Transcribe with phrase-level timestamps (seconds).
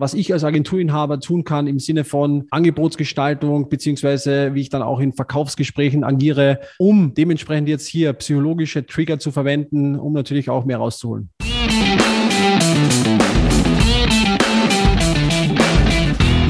[0.00, 4.98] was ich als Agenturinhaber tun kann im Sinne von Angebotsgestaltung, beziehungsweise wie ich dann auch
[4.98, 10.78] in Verkaufsgesprächen agiere, um dementsprechend jetzt hier psychologische Trigger zu verwenden, um natürlich auch mehr
[10.78, 11.28] rauszuholen.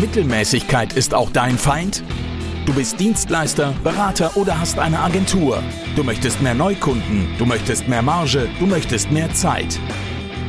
[0.00, 2.04] Mittelmäßigkeit ist auch dein Feind?
[2.66, 5.60] Du bist Dienstleister, Berater oder hast eine Agentur.
[5.96, 9.80] Du möchtest mehr Neukunden, du möchtest mehr Marge, du möchtest mehr Zeit.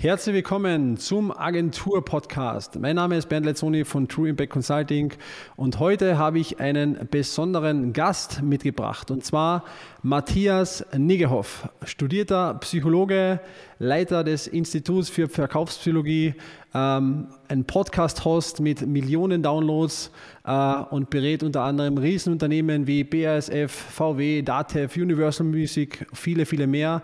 [0.00, 2.78] Herzlich willkommen zum Agentur-Podcast.
[2.78, 5.12] Mein Name ist Bernd Lezzoni von True Impact Consulting
[5.56, 9.64] und heute habe ich einen besonderen Gast mitgebracht und zwar
[10.02, 13.40] Matthias Niggehoff, studierter Psychologe,
[13.78, 16.34] Leiter des Instituts für Verkaufspsychologie,
[16.72, 20.12] ähm, ein Podcast-Host mit Millionen Downloads
[20.44, 27.02] äh, und berät unter anderem Riesenunternehmen wie BASF, VW, Datev, Universal Music, viele, viele mehr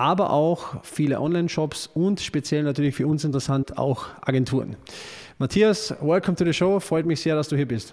[0.00, 4.76] aber auch viele Online-Shops und speziell natürlich für uns interessant auch Agenturen.
[5.38, 6.80] Matthias, welcome to the show.
[6.80, 7.92] Freut mich sehr, dass du hier bist.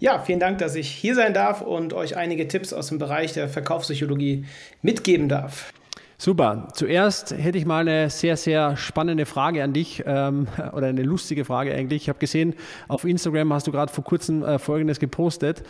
[0.00, 3.32] Ja, vielen Dank, dass ich hier sein darf und euch einige Tipps aus dem Bereich
[3.32, 4.44] der Verkaufspsychologie
[4.80, 5.72] mitgeben darf.
[6.20, 6.68] Super.
[6.72, 11.44] Zuerst hätte ich mal eine sehr, sehr spannende Frage an dich ähm, oder eine lustige
[11.44, 12.02] Frage eigentlich.
[12.02, 12.54] Ich habe gesehen,
[12.88, 15.62] auf Instagram hast du gerade vor kurzem äh, Folgendes gepostet.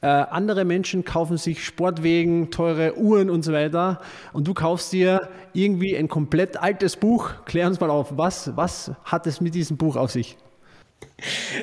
[0.00, 4.00] Äh, andere Menschen kaufen sich Sportwegen, teure Uhren und so weiter
[4.32, 7.30] und du kaufst dir irgendwie ein komplett altes Buch.
[7.44, 10.36] Klär uns mal auf, was, was hat es mit diesem Buch auf sich?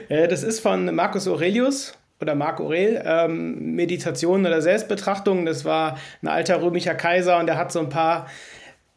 [0.10, 5.46] Äh, das ist von Marcus Aurelius oder Marc Aurel, ähm, Meditation oder Selbstbetrachtung.
[5.46, 8.28] Das war ein alter römischer Kaiser und der hat so ein paar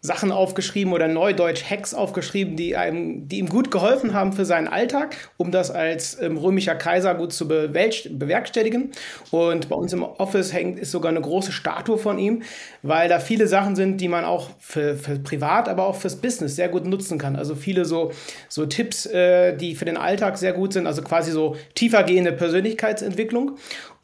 [0.08, 4.66] Sachen aufgeschrieben oder Neudeutsch Hacks aufgeschrieben, die, einem, die ihm gut geholfen haben für seinen
[4.66, 8.91] Alltag, um das als ähm, römischer Kaiser gut zu bewerkstelligen.
[9.30, 12.42] Und bei uns im Office hängt ist sogar eine große Statue von ihm,
[12.82, 16.56] weil da viele Sachen sind, die man auch für, für privat, aber auch fürs Business
[16.56, 17.36] sehr gut nutzen kann.
[17.36, 18.10] Also viele so,
[18.48, 23.58] so Tipps, äh, die für den Alltag sehr gut sind, also quasi so tiefergehende Persönlichkeitsentwicklung.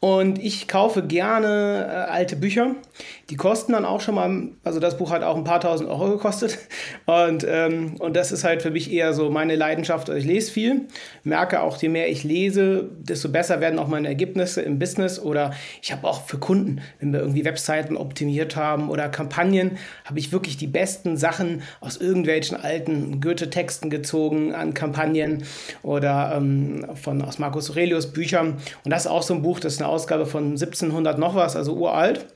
[0.04, 2.74] Und ich kaufe gerne äh, alte Bücher.
[3.30, 6.10] Die kosten dann auch schon mal, also das Buch hat auch ein paar tausend Euro
[6.10, 6.58] gekostet.
[7.06, 10.10] Und, ähm, und das ist halt für mich eher so meine Leidenschaft.
[10.10, 10.82] Also ich lese viel,
[11.22, 15.18] merke auch, je mehr ich lese, desto besser werden auch meine Ergebnisse im Business.
[15.18, 15.52] Oder
[15.82, 20.32] ich habe auch für Kunden, wenn wir irgendwie Webseiten optimiert haben oder Kampagnen, habe ich
[20.32, 25.44] wirklich die besten Sachen aus irgendwelchen alten Goethe-Texten gezogen an Kampagnen
[25.82, 28.58] oder ähm, von, aus Marcus Aurelius Büchern.
[28.84, 31.56] Und das ist auch so ein Buch, das ist eine Ausgabe von 1700 noch was,
[31.56, 32.26] also uralt.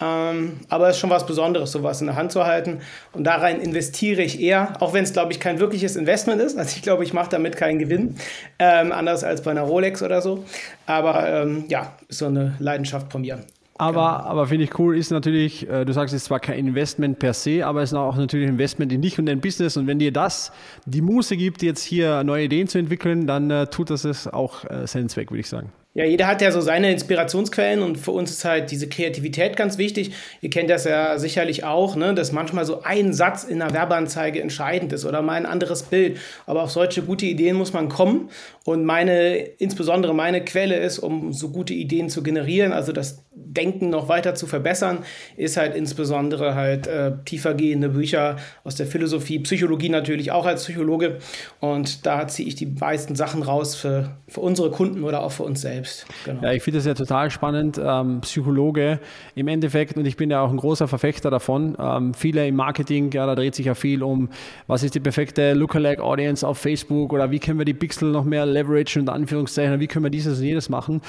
[0.00, 2.80] Ähm, aber es ist schon was Besonderes, sowas in der Hand zu halten.
[3.12, 6.50] Und da rein investiere ich eher, auch wenn es, glaube ich, kein wirkliches Investment ist.
[6.60, 8.16] Also ich glaube, ich mache damit keinen Gewinn,
[8.58, 10.44] ähm, anders als bei einer Rolex oder so.
[10.84, 13.38] Aber ähm, ja, ist so eine Leidenschaft von mir.
[13.80, 14.30] Aber, genau.
[14.30, 17.32] aber finde ich cool, ist natürlich, äh, du sagst, es ist zwar kein Investment per
[17.32, 19.78] se, aber es ist auch natürlich ein Investment in dich und dein Business.
[19.78, 20.52] Und wenn dir das
[20.84, 24.64] die Muße gibt, jetzt hier neue Ideen zu entwickeln, dann äh, tut das es auch
[24.66, 25.72] äh, seinen Zweck, würde ich sagen.
[25.92, 29.76] Ja, jeder hat ja so seine Inspirationsquellen und für uns ist halt diese Kreativität ganz
[29.76, 30.12] wichtig.
[30.40, 34.40] Ihr kennt das ja sicherlich auch, ne, dass manchmal so ein Satz in einer Werbeanzeige
[34.40, 36.18] entscheidend ist oder mal ein anderes Bild.
[36.46, 38.30] Aber auf solche gute Ideen muss man kommen.
[38.64, 43.90] Und meine, insbesondere meine Quelle ist, um so gute Ideen zu generieren, also das Denken
[43.90, 44.98] noch weiter zu verbessern,
[45.36, 51.18] ist halt insbesondere halt äh, tiefergehende Bücher aus der Philosophie, Psychologie natürlich auch als Psychologe.
[51.58, 55.42] Und da ziehe ich die meisten Sachen raus für, für unsere Kunden oder auch für
[55.42, 56.06] uns selbst selbst.
[56.24, 56.42] Genau.
[56.42, 57.80] Ja, ich finde das ja total spannend.
[57.82, 59.00] Ähm, Psychologe
[59.34, 61.76] im Endeffekt, und ich bin ja auch ein großer Verfechter davon.
[61.78, 64.28] Ähm, viele im Marketing, ja, da dreht sich ja viel um,
[64.66, 68.24] was ist die perfekte Lookalike Audience auf Facebook oder wie können wir die Pixel noch
[68.24, 71.00] mehr leveragen und Anführungszeichen, wie können wir dieses und jenes machen.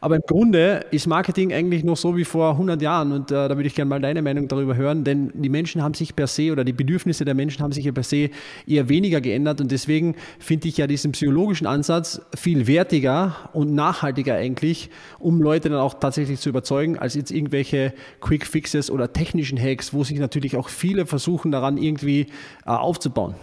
[0.00, 3.50] Aber im Grunde ist Marketing eigentlich noch so wie vor 100 Jahren und äh, da
[3.50, 6.52] würde ich gerne mal deine Meinung darüber hören, denn die Menschen haben sich per se
[6.52, 8.30] oder die Bedürfnisse der Menschen haben sich ja per se
[8.66, 14.19] eher weniger geändert und deswegen finde ich ja diesen psychologischen Ansatz viel wertiger und nachhaltiger
[14.20, 19.12] nachhaltiger eigentlich, um Leute dann auch tatsächlich zu überzeugen, als jetzt irgendwelche Quick Fixes oder
[19.12, 22.26] technischen Hacks, wo sich natürlich auch viele versuchen daran irgendwie
[22.66, 23.34] äh, aufzubauen.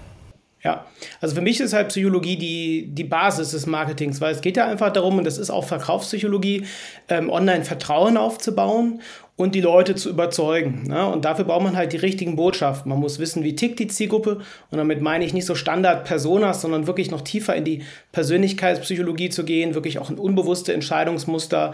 [0.64, 0.86] Ja,
[1.22, 4.68] also für mich ist halt Psychologie die, die Basis des Marketings, weil es geht ja
[4.68, 6.66] einfach darum, und das ist auch Verkaufspsychologie,
[7.10, 9.02] ähm, online Vertrauen aufzubauen
[9.38, 10.84] und die Leute zu überzeugen.
[10.88, 11.06] Ne?
[11.08, 12.90] Und dafür braucht man halt die richtigen Botschaften.
[12.90, 14.40] Man muss wissen, wie tickt die Zielgruppe.
[14.72, 19.46] Und damit meine ich nicht so Standard-Personas, sondern wirklich noch tiefer in die Persönlichkeitspsychologie zu
[19.46, 21.72] gehen, wirklich auch in unbewusste Entscheidungsmuster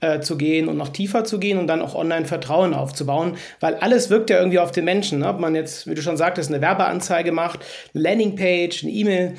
[0.00, 3.74] äh, zu gehen und noch tiefer zu gehen und dann auch online Vertrauen aufzubauen, weil
[3.76, 5.20] alles wirkt ja irgendwie auf den Menschen.
[5.20, 5.28] Ne?
[5.28, 7.60] Ob man jetzt, wie du schon sagtest, eine Werbeanzeige macht,
[7.94, 9.36] eine Landingpage, eine E-Mail,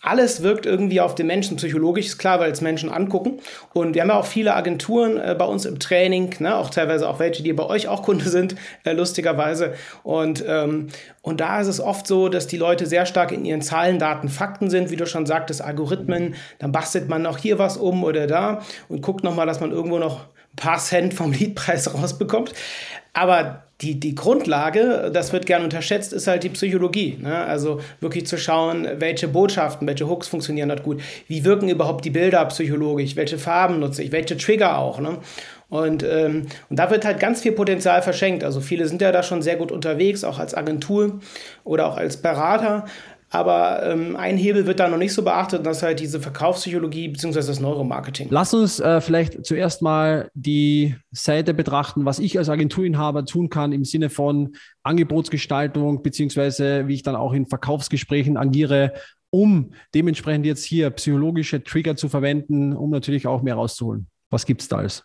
[0.00, 3.40] alles wirkt irgendwie auf den Menschen psychologisch, ist klar, weil es Menschen angucken.
[3.74, 6.56] Und wir haben ja auch viele Agenturen äh, bei uns im Training, ne?
[6.56, 8.54] auch teilweise auch welche, die bei euch auch Kunde sind,
[8.84, 9.74] äh, lustigerweise.
[10.04, 10.88] Und, ähm,
[11.22, 14.28] und da ist es oft so, dass die Leute sehr stark in ihren Zahlen, Daten,
[14.28, 16.36] Fakten sind, wie du schon sagtest, Algorithmen.
[16.60, 19.98] Dann bastelt man noch hier was um oder da und guckt nochmal, dass man irgendwo
[19.98, 20.20] noch
[20.52, 22.52] ein paar Cent vom Liedpreis rausbekommt.
[23.14, 27.16] Aber die, die Grundlage, das wird gern unterschätzt, ist halt die Psychologie.
[27.20, 27.36] Ne?
[27.44, 31.00] Also wirklich zu schauen, welche Botschaften, welche Hooks funktionieren dort gut.
[31.28, 33.14] Wie wirken überhaupt die Bilder psychologisch?
[33.14, 34.10] Welche Farben nutze ich?
[34.10, 34.98] Welche Trigger auch?
[34.98, 35.18] Ne?
[35.68, 38.42] Und, ähm, und da wird halt ganz viel Potenzial verschenkt.
[38.42, 41.20] Also viele sind ja da schon sehr gut unterwegs, auch als Agentur
[41.62, 42.86] oder auch als Berater.
[43.30, 46.18] Aber ähm, ein Hebel wird da noch nicht so beachtet, und das ist halt diese
[46.18, 47.34] Verkaufspsychologie bzw.
[47.34, 48.28] das Neuromarketing.
[48.30, 53.72] Lass uns äh, vielleicht zuerst mal die Seite betrachten, was ich als Agenturinhaber tun kann
[53.72, 58.94] im Sinne von Angebotsgestaltung beziehungsweise wie ich dann auch in Verkaufsgesprächen agiere,
[59.30, 64.06] um dementsprechend jetzt hier psychologische Trigger zu verwenden, um natürlich auch mehr rauszuholen.
[64.30, 65.04] Was gibt es da alles?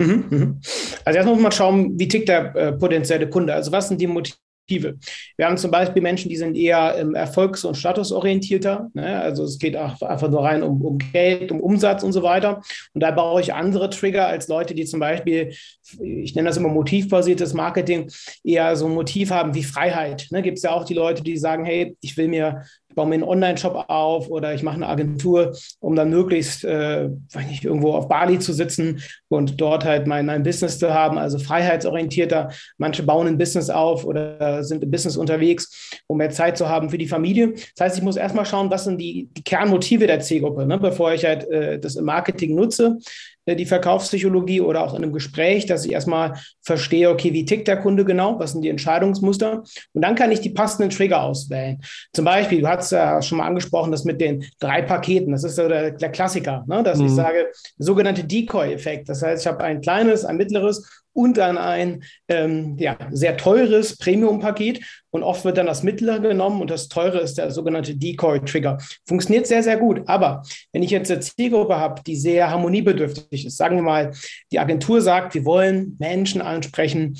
[0.00, 0.60] Mhm, mhm.
[1.04, 3.52] Also erstmal muss man schauen, wie tickt der äh, potenzielle Kunde.
[3.52, 4.36] Also was sind die Motive?
[4.72, 4.98] Perspektive.
[5.36, 8.90] Wir haben zum Beispiel Menschen, die sind eher ähm, erfolgs- und statusorientierter.
[8.94, 9.20] Ne?
[9.20, 12.62] Also es geht einfach nur rein um, um Geld, um Umsatz und so weiter.
[12.92, 15.54] Und da brauche ich andere Trigger als Leute, die zum Beispiel,
[16.00, 18.10] ich nenne das immer motivbasiertes Marketing,
[18.44, 20.28] eher so ein Motiv haben wie Freiheit.
[20.30, 20.42] Ne?
[20.42, 23.22] Gibt es ja auch die Leute, die sagen, hey, ich will mir baue mir einen
[23.22, 27.08] Online-Shop auf oder ich mache eine Agentur, um dann möglichst, äh,
[27.48, 31.38] nicht, irgendwo auf Bali zu sitzen und dort halt mein, mein Business zu haben, also
[31.38, 32.50] freiheitsorientierter.
[32.78, 36.90] Manche bauen ein Business auf oder sind im Business unterwegs, um mehr Zeit zu haben
[36.90, 37.52] für die Familie.
[37.76, 41.12] Das heißt, ich muss erstmal schauen, was sind die, die Kernmotive der Zielgruppe, ne, bevor
[41.12, 42.98] ich halt äh, das im Marketing nutze.
[43.44, 47.68] Äh, die Verkaufspsychologie oder auch in einem Gespräch, dass ich erstmal verstehe, okay, wie tickt
[47.68, 49.62] der Kunde genau, was sind die Entscheidungsmuster
[49.92, 51.80] und dann kann ich die passenden Trigger auswählen.
[52.12, 55.58] Zum Beispiel, du hast ja schon mal angesprochen, das mit den drei Paketen, das ist
[55.58, 56.82] ja der, der Klassiker, ne?
[56.82, 57.06] dass mhm.
[57.06, 57.48] ich sage,
[57.78, 59.08] sogenannte Decoy-Effekt.
[59.08, 63.96] Das heißt, ich habe ein kleines, ein mittleres und dann ein ähm, ja, sehr teures
[63.96, 64.80] Premium-Paket.
[65.10, 68.78] Und oft wird dann das mittlere genommen und das teure ist der sogenannte Decoy-Trigger.
[69.06, 70.02] Funktioniert sehr, sehr gut.
[70.06, 70.42] Aber
[70.72, 74.12] wenn ich jetzt eine Zielgruppe habe, die sehr harmoniebedürftig ist, sagen wir mal,
[74.50, 77.18] die Agentur sagt, wir wollen Menschen ansprechen,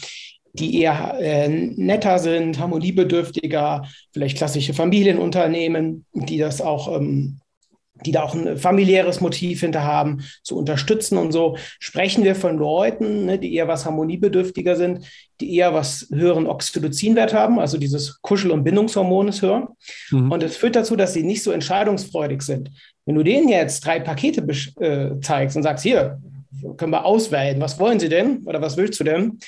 [0.54, 7.41] die eher äh, netter sind, harmoniebedürftiger, vielleicht klassische Familienunternehmen, die das auch ähm,
[8.04, 12.58] die da auch ein familiäres Motiv hinter haben, zu unterstützen und so, sprechen wir von
[12.58, 15.06] Leuten, ne, die eher was harmoniebedürftiger sind,
[15.40, 19.68] die eher was höheren Oxytocinwert haben, also dieses Kuschel- und Bindungshormon ist höher.
[20.10, 20.30] Mhm.
[20.30, 22.70] Und es führt dazu, dass sie nicht so entscheidungsfreudig sind.
[23.04, 24.42] Wenn du denen jetzt drei Pakete
[24.80, 26.20] äh, zeigst und sagst, hier,
[26.76, 29.38] können wir auswählen, was wollen sie denn oder was willst du denn,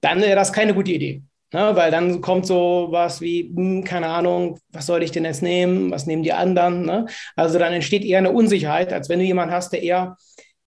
[0.00, 1.22] dann wäre das keine gute Idee.
[1.50, 5.42] Ne, weil dann kommt so was wie, hm, keine Ahnung, was soll ich denn jetzt
[5.42, 5.90] nehmen?
[5.90, 6.84] Was nehmen die anderen?
[6.84, 7.06] Ne?
[7.36, 10.18] Also dann entsteht eher eine Unsicherheit, als wenn du jemanden hast, der eher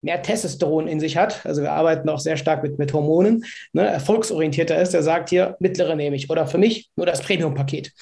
[0.02, 1.46] mehr Testosteron in sich hat.
[1.46, 3.86] Also wir arbeiten auch sehr stark mit, mit Hormonen, ne?
[3.86, 6.28] erfolgsorientierter ist, der sagt hier, mittlere nehme ich.
[6.28, 7.92] Oder für mich nur das Premium-Paket.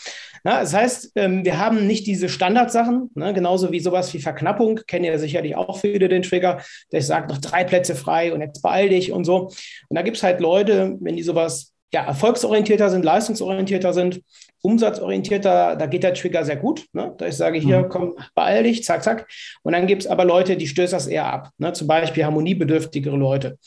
[0.46, 4.80] Ja, das heißt, ähm, wir haben nicht diese Standardsachen, ne, genauso wie sowas wie Verknappung,
[4.86, 6.60] kennen ja sicherlich auch viele den Trigger,
[6.92, 9.46] der sagt, noch drei Plätze frei und jetzt beeil dich und so.
[9.88, 14.20] Und da gibt es halt Leute, wenn die sowas ja, erfolgsorientierter sind, leistungsorientierter sind,
[14.62, 16.86] umsatzorientierter, da geht der Trigger sehr gut.
[16.92, 17.14] Ne?
[17.18, 17.88] Da ich sage, hier, mhm.
[17.88, 19.28] komm, beeil dich, zack, zack.
[19.62, 21.50] Und dann gibt es aber Leute, die stößt das eher ab.
[21.58, 21.72] Ne?
[21.72, 23.58] Zum Beispiel harmoniebedürftigere Leute.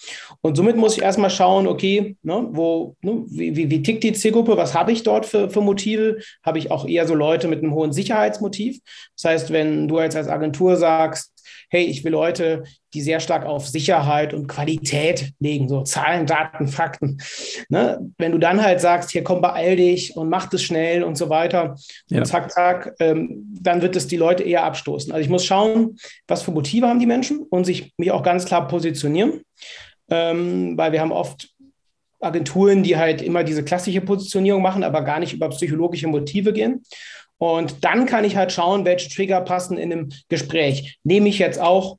[0.42, 4.14] Und somit muss ich erstmal schauen, okay, ne, wo, ne, wie, wie, wie, tickt die
[4.14, 6.18] Zielgruppe, was habe ich dort für, für Motive?
[6.44, 8.80] Habe ich auch eher so Leute mit einem hohen Sicherheitsmotiv?
[9.16, 11.32] Das heißt, wenn du jetzt als Agentur sagst,
[11.70, 12.64] hey, ich will Leute,
[12.94, 17.18] die sehr stark auf Sicherheit und Qualität legen, so Zahlen, Daten, Fakten.
[17.70, 18.00] Ne?
[18.18, 21.30] Wenn du dann halt sagst, hier komm, beeil dich und mach das schnell und so
[21.30, 21.76] weiter
[22.10, 22.20] ja.
[22.20, 25.12] und zack, zack, ähm, dann wird es die Leute eher abstoßen.
[25.12, 28.46] Also ich muss schauen, was für Motive haben die Menschen und sich mich auch ganz
[28.46, 29.42] klar positionieren,
[30.10, 31.50] ähm, weil wir haben oft
[32.20, 36.84] Agenturen, die halt immer diese klassische Positionierung machen, aber gar nicht über psychologische Motive gehen.
[37.38, 40.98] Und dann kann ich halt schauen, welche Trigger passen in einem Gespräch.
[41.04, 41.98] Nehme ich jetzt auch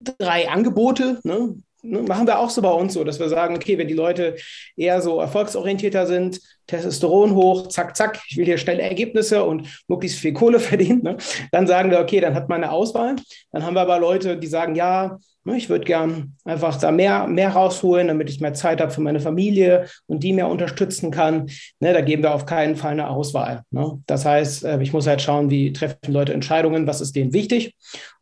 [0.00, 1.56] drei Angebote, ne?
[1.84, 4.36] ne, machen wir auch so bei uns so, dass wir sagen, okay, wenn die Leute
[4.76, 10.18] eher so erfolgsorientierter sind, Testosteron hoch, zack, zack, ich will hier schnelle Ergebnisse und möglichst
[10.18, 11.16] viel Kohle verdienen, ne,
[11.52, 13.16] dann sagen wir, okay, dann hat man eine Auswahl.
[13.52, 15.18] Dann haben wir aber Leute, die sagen, ja,
[15.52, 19.20] ich würde gern einfach da mehr, mehr rausholen, damit ich mehr Zeit habe für meine
[19.20, 21.50] Familie und die mehr unterstützen kann.
[21.80, 23.62] Ne, da geben wir auf keinen Fall eine Auswahl.
[23.70, 24.00] Ne?
[24.06, 27.74] Das heißt, äh, ich muss halt schauen, wie treffen Leute Entscheidungen, was ist denen wichtig.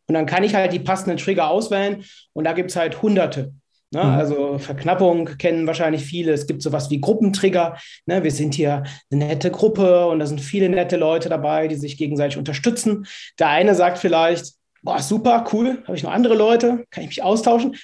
[0.07, 2.03] Und dann kann ich halt die passenden Trigger auswählen
[2.33, 3.53] und da gibt es halt hunderte.
[3.93, 4.03] Ne?
[4.03, 4.09] Mhm.
[4.09, 6.33] Also Verknappung kennen wahrscheinlich viele.
[6.33, 7.77] Es gibt sowas wie Gruppentrigger.
[8.05, 8.23] Ne?
[8.23, 11.97] Wir sind hier eine nette Gruppe und da sind viele nette Leute dabei, die sich
[11.97, 13.05] gegenseitig unterstützen.
[13.39, 14.53] Der eine sagt vielleicht,
[14.83, 17.75] boah, super, cool, habe ich noch andere Leute, kann ich mich austauschen.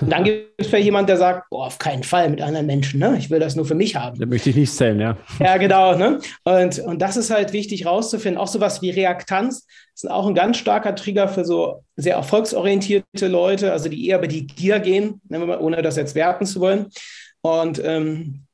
[0.00, 3.00] Und dann gibt es vielleicht jemand, der sagt, boah, auf keinen Fall mit anderen Menschen,
[3.00, 3.16] ne?
[3.18, 4.18] ich will das nur für mich haben.
[4.18, 5.16] Da möchte ich nicht zählen, ja.
[5.40, 5.96] Ja, genau.
[5.96, 6.20] Ne?
[6.44, 8.40] Und, und das ist halt wichtig rauszufinden.
[8.40, 13.72] Auch sowas wie Reaktanz ist auch ein ganz starker Trigger für so sehr erfolgsorientierte Leute,
[13.72, 16.86] also die eher über die Gier gehen, ne, ohne das jetzt werten zu wollen.
[17.40, 18.44] Und, ähm,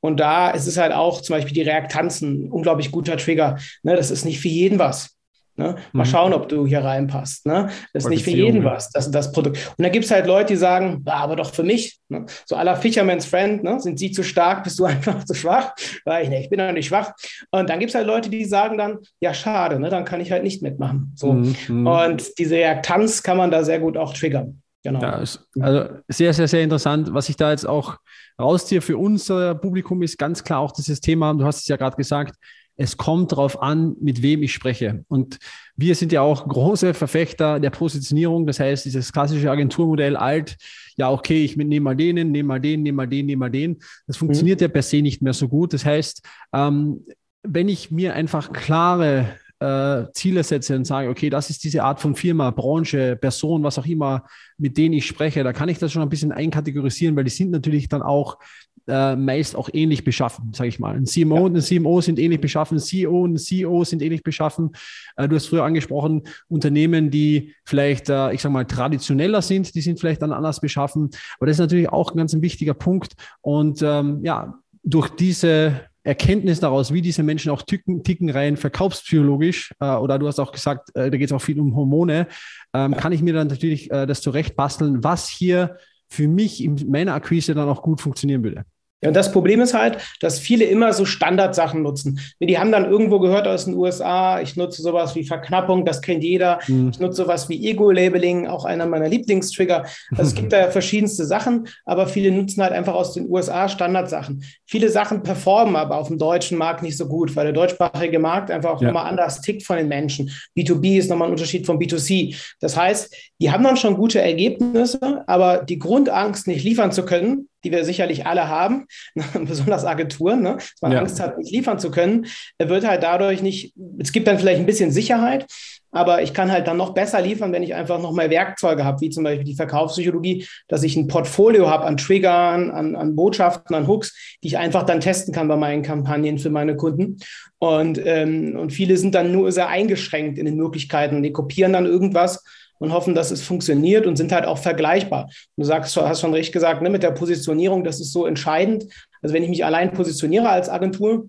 [0.00, 3.58] und da ist es halt auch zum Beispiel die Reaktanzen ein unglaublich guter Trigger.
[3.82, 3.96] Ne?
[3.96, 5.17] Das ist nicht für jeden was.
[5.58, 5.74] Ne?
[5.92, 6.08] Mal mhm.
[6.08, 7.44] schauen, ob du hier reinpasst.
[7.44, 7.68] Ne?
[7.92, 9.74] Das ist nicht für jeden was, das, das Produkt.
[9.76, 11.98] Und da gibt es halt Leute, die sagen, ah, aber doch für mich.
[12.08, 12.26] Ne?
[12.46, 13.80] So aller Fisherman's Friend, ne?
[13.80, 15.72] sind sie zu stark, bist du einfach zu schwach?
[16.04, 17.12] Weil ich, ne, ich bin doch nicht schwach.
[17.50, 19.90] Und dann gibt es halt Leute, die sagen dann, ja, schade, ne?
[19.90, 21.12] dann kann ich halt nicht mitmachen.
[21.16, 21.32] So.
[21.32, 21.86] Mhm.
[21.86, 24.62] Und diese Reaktanz kann man da sehr gut auch triggern.
[24.84, 25.02] Genau.
[25.02, 25.24] Ja,
[25.60, 27.12] also sehr, sehr, sehr interessant.
[27.12, 27.96] Was ich da jetzt auch
[28.40, 31.96] rausziehe für unser Publikum ist ganz klar auch dieses Thema, du hast es ja gerade
[31.96, 32.36] gesagt,
[32.80, 35.04] es kommt darauf an, mit wem ich spreche.
[35.08, 35.38] Und
[35.76, 38.46] wir sind ja auch große Verfechter der Positionierung.
[38.46, 40.56] Das heißt, dieses klassische Agenturmodell alt,
[40.96, 43.78] ja, okay, ich nehme mal den, nehme mal den, nehme mal den, nehme mal den.
[44.06, 44.20] Das mhm.
[44.20, 44.66] funktioniert mhm.
[44.66, 45.72] ja per se nicht mehr so gut.
[45.74, 46.22] Das heißt,
[46.54, 47.04] ähm,
[47.42, 52.00] wenn ich mir einfach klare äh, Ziele setze und sage, okay, das ist diese Art
[52.00, 54.24] von Firma, Branche, Person, was auch immer,
[54.56, 57.50] mit denen ich spreche, da kann ich das schon ein bisschen einkategorisieren, weil die sind
[57.50, 58.38] natürlich dann auch
[58.88, 60.96] äh, meist auch ähnlich beschaffen, sage ich mal.
[60.96, 61.42] Ein CMO ja.
[61.42, 64.70] und ein CMO sind ähnlich beschaffen, CEO und ein CEO sind ähnlich beschaffen.
[65.16, 69.80] Äh, du hast früher angesprochen, Unternehmen, die vielleicht, äh, ich sage mal, traditioneller sind, die
[69.80, 71.10] sind vielleicht dann anders beschaffen.
[71.38, 73.14] Aber das ist natürlich auch ein ganz ein wichtiger Punkt.
[73.40, 79.74] Und ähm, ja, durch diese Erkenntnis daraus, wie diese Menschen auch ticken, ticken rein verkaufspsychologisch,
[79.80, 82.28] äh, oder du hast auch gesagt, äh, da geht es auch viel um Hormone,
[82.72, 85.76] ähm, kann ich mir dann natürlich äh, das zurecht basteln, was hier
[86.08, 88.64] für mich in meiner Akquise dann auch gut funktionieren würde.
[89.00, 92.20] Ja, und das Problem ist halt, dass viele immer so Standardsachen nutzen.
[92.40, 96.24] Die haben dann irgendwo gehört aus den USA, ich nutze sowas wie Verknappung, das kennt
[96.24, 96.58] jeder.
[96.66, 96.90] Mhm.
[96.90, 99.84] Ich nutze sowas wie Ego-Labeling, auch einer meiner Lieblingstrigger.
[100.10, 104.42] Also es gibt da verschiedenste Sachen, aber viele nutzen halt einfach aus den USA Standardsachen.
[104.66, 108.50] Viele Sachen performen aber auf dem deutschen Markt nicht so gut, weil der deutschsprachige Markt
[108.50, 108.88] einfach auch ja.
[108.88, 110.30] nochmal anders tickt von den Menschen.
[110.56, 112.36] B2B ist nochmal ein Unterschied von B2C.
[112.60, 117.48] Das heißt, die haben dann schon gute Ergebnisse, aber die Grundangst, nicht liefern zu können,
[117.64, 118.86] die wir sicherlich alle haben,
[119.44, 120.54] besonders Agenturen, ne?
[120.56, 121.00] dass man ja.
[121.00, 122.26] Angst hat, nicht liefern zu können,
[122.58, 125.46] wird halt dadurch nicht, es gibt dann vielleicht ein bisschen Sicherheit,
[125.90, 129.00] aber ich kann halt dann noch besser liefern, wenn ich einfach noch mehr Werkzeuge habe,
[129.00, 133.74] wie zum Beispiel die Verkaufspsychologie, dass ich ein Portfolio habe an Triggern, an, an Botschaften,
[133.74, 137.16] an Hooks, die ich einfach dann testen kann bei meinen Kampagnen für meine Kunden.
[137.58, 141.22] Und, ähm, und viele sind dann nur sehr eingeschränkt in den Möglichkeiten.
[141.22, 142.44] Die kopieren dann irgendwas
[142.78, 145.30] und hoffen, dass es funktioniert und sind halt auch vergleichbar.
[145.56, 148.84] Du sagst, hast schon recht gesagt, ne, mit der Positionierung, das ist so entscheidend.
[149.22, 151.26] Also wenn ich mich allein positioniere als Agentur,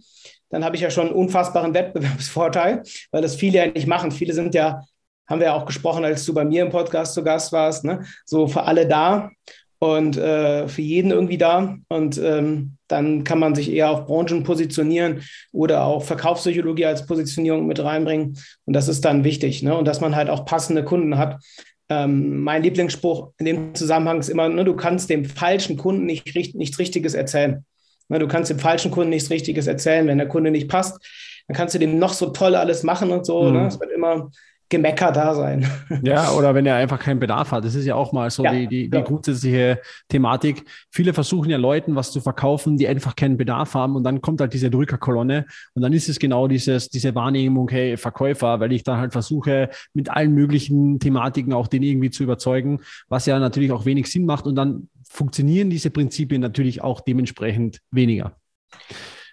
[0.50, 4.12] dann habe ich ja schon einen unfassbaren Wettbewerbsvorteil, weil das viele ja nicht machen.
[4.12, 4.84] Viele sind ja,
[5.27, 8.06] haben wir ja auch gesprochen, als du bei mir im Podcast zu Gast warst, ne,
[8.25, 9.29] so für alle da
[9.79, 11.77] und äh, für jeden irgendwie da.
[11.88, 15.21] Und ähm, dann kann man sich eher auf Branchen positionieren
[15.51, 18.38] oder auch Verkaufspsychologie als Positionierung mit reinbringen.
[18.65, 19.63] Und das ist dann wichtig.
[19.63, 19.75] Ne?
[19.75, 21.41] Und dass man halt auch passende Kunden hat.
[21.88, 26.36] Ähm, mein Lieblingsspruch in dem Zusammenhang ist immer, ne, du kannst dem falschen Kunden nicht,
[26.36, 27.65] nichts Richtiges erzählen.
[28.09, 30.05] Ne, du kannst dem falschen Kunden nichts Richtiges erzählen.
[30.07, 31.00] Wenn der Kunde nicht passt,
[31.48, 33.43] dann kannst du dem noch so toll alles machen und so.
[33.43, 33.53] Mhm.
[33.53, 33.67] Ne?
[33.67, 34.29] Es wird immer
[34.69, 35.67] Gemecker da sein.
[36.03, 37.65] Ja, oder wenn er einfach keinen Bedarf hat.
[37.65, 39.03] Das ist ja auch mal so ja, die, die, die ja.
[39.03, 40.63] grundsätzliche Thematik.
[40.91, 44.41] Viele versuchen ja Leuten was zu verkaufen, die einfach keinen Bedarf haben und dann kommt
[44.41, 48.83] halt diese Drückerkolonne und dann ist es genau dieses, diese Wahrnehmung, hey, Verkäufer, weil ich
[48.83, 53.71] dann halt versuche, mit allen möglichen Thematiken auch den irgendwie zu überzeugen, was ja natürlich
[53.71, 58.35] auch wenig Sinn macht und dann funktionieren diese Prinzipien natürlich auch dementsprechend weniger.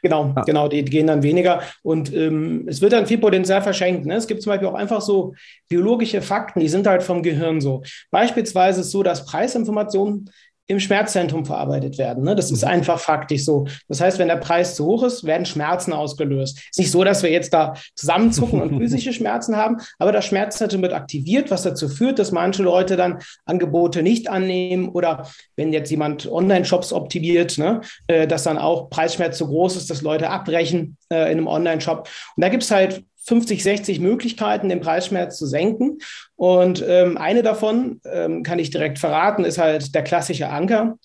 [0.02, 0.42] Genau, ja.
[0.42, 4.06] genau, die, gehen dann weniger und ähm, es wird dann viel Potenzial verschenkt.
[4.06, 4.14] Ne?
[4.14, 5.34] Es gibt zum Beispiel auch einfach so
[5.68, 7.82] biologische Fakten, die sind halt vom Gehirn so.
[8.10, 10.30] Beispielsweise ist es so, dass Preisinformationen
[10.68, 12.24] im Schmerzzentrum verarbeitet werden.
[12.24, 12.34] Ne?
[12.34, 12.70] Das ist mhm.
[12.70, 13.66] einfach faktisch so.
[13.88, 16.58] Das heißt, wenn der Preis zu hoch ist, werden Schmerzen ausgelöst.
[16.58, 20.26] Es ist nicht so, dass wir jetzt da zusammenzucken und physische Schmerzen haben, aber das
[20.26, 25.72] Schmerzzentrum wird aktiviert, was dazu führt, dass manche Leute dann Angebote nicht annehmen oder wenn
[25.72, 30.30] jetzt jemand Online-Shops optimiert, ne, äh, dass dann auch Preisschmerz so groß ist, dass Leute
[30.30, 32.08] abbrechen äh, in einem Online-Shop.
[32.36, 35.98] Und da gibt es halt 50, 60 Möglichkeiten, den Preisschmerz zu senken.
[36.36, 40.98] Und ähm, eine davon, ähm, kann ich direkt verraten, ist halt der klassische Anker.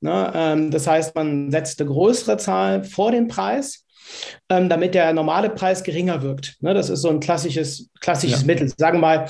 [0.00, 0.32] Ne?
[0.34, 3.84] Ähm, das heißt, man setzt eine größere Zahl vor den Preis,
[4.48, 6.56] ähm, damit der normale Preis geringer wirkt.
[6.60, 6.74] Ne?
[6.74, 8.46] Das ist so ein klassisches, klassisches ja.
[8.46, 8.72] Mittel.
[8.76, 9.26] Sagen wir mal,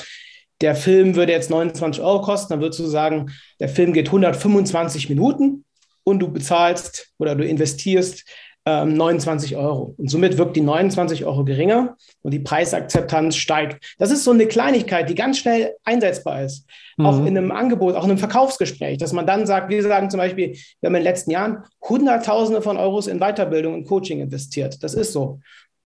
[0.60, 5.08] der Film würde jetzt 29 Euro kosten, dann würdest du sagen, der Film geht 125
[5.08, 5.64] Minuten
[6.04, 8.24] und du bezahlst oder du investierst
[8.66, 9.94] 29 ähm, Euro.
[9.98, 13.96] Und somit wirkt die 29 Euro geringer und die Preisakzeptanz steigt.
[13.98, 16.66] Das ist so eine Kleinigkeit, die ganz schnell einsetzbar ist.
[16.96, 17.06] Mhm.
[17.06, 20.18] Auch in einem Angebot, auch in einem Verkaufsgespräch, dass man dann sagt, wir sagen zum
[20.18, 24.82] Beispiel, wir haben in den letzten Jahren Hunderttausende von Euros in Weiterbildung und Coaching investiert.
[24.82, 25.40] Das ist so.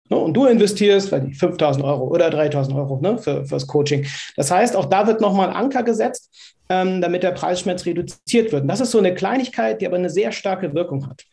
[0.09, 4.05] Ne, und du investierst, weiß nicht, 5000 Euro oder 3000 Euro ne, für, fürs Coaching.
[4.35, 8.63] Das heißt, auch da wird nochmal ein Anker gesetzt, ähm, damit der Preisschmerz reduziert wird.
[8.63, 11.23] Und das ist so eine Kleinigkeit, die aber eine sehr starke Wirkung hat.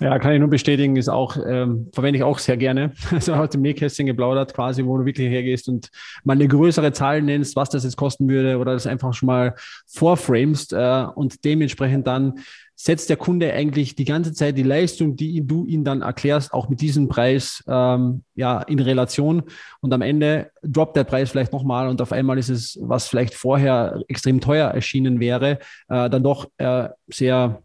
[0.00, 2.92] Ja, kann ich nur bestätigen, ist auch, ähm, verwende ich auch sehr gerne.
[3.10, 5.90] Also aus dem Nähkästchen geplaudert, quasi, wo du wirklich hergehst und
[6.22, 9.54] mal eine größere Zahl nennst, was das jetzt kosten würde oder das einfach schon mal
[9.86, 12.34] vorframest äh, und dementsprechend dann
[12.76, 16.68] setzt der Kunde eigentlich die ganze Zeit die Leistung, die du ihm dann erklärst, auch
[16.68, 19.42] mit diesem Preis ähm, ja in Relation
[19.80, 23.34] und am Ende droppt der Preis vielleicht nochmal und auf einmal ist es, was vielleicht
[23.34, 27.62] vorher extrem teuer erschienen wäre, äh, dann doch äh, sehr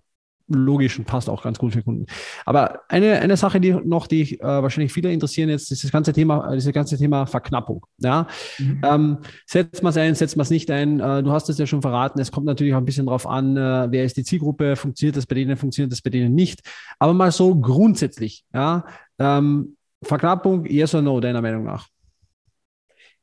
[0.58, 2.06] logisch und passt auch ganz gut für Kunden.
[2.46, 6.14] Aber eine, eine Sache, die noch, die äh, wahrscheinlich viele interessieren jetzt, ist das ganze
[6.14, 7.86] Thema, äh, dieses ganze Thema Verknappung.
[8.00, 8.28] Ja?
[8.60, 8.82] Mhm.
[8.84, 11.00] Ähm, setzt man es ein, setzt man es nicht ein.
[11.00, 12.20] Äh, du hast es ja schon verraten.
[12.20, 15.26] Es kommt natürlich auch ein bisschen darauf an, äh, wer ist die Zielgruppe, funktioniert das
[15.26, 16.62] bei denen, funktioniert das bei denen nicht.
[17.00, 18.86] Aber mal so grundsätzlich, ja,
[19.20, 21.88] ähm, Verknappung, yes or no, deiner Meinung nach?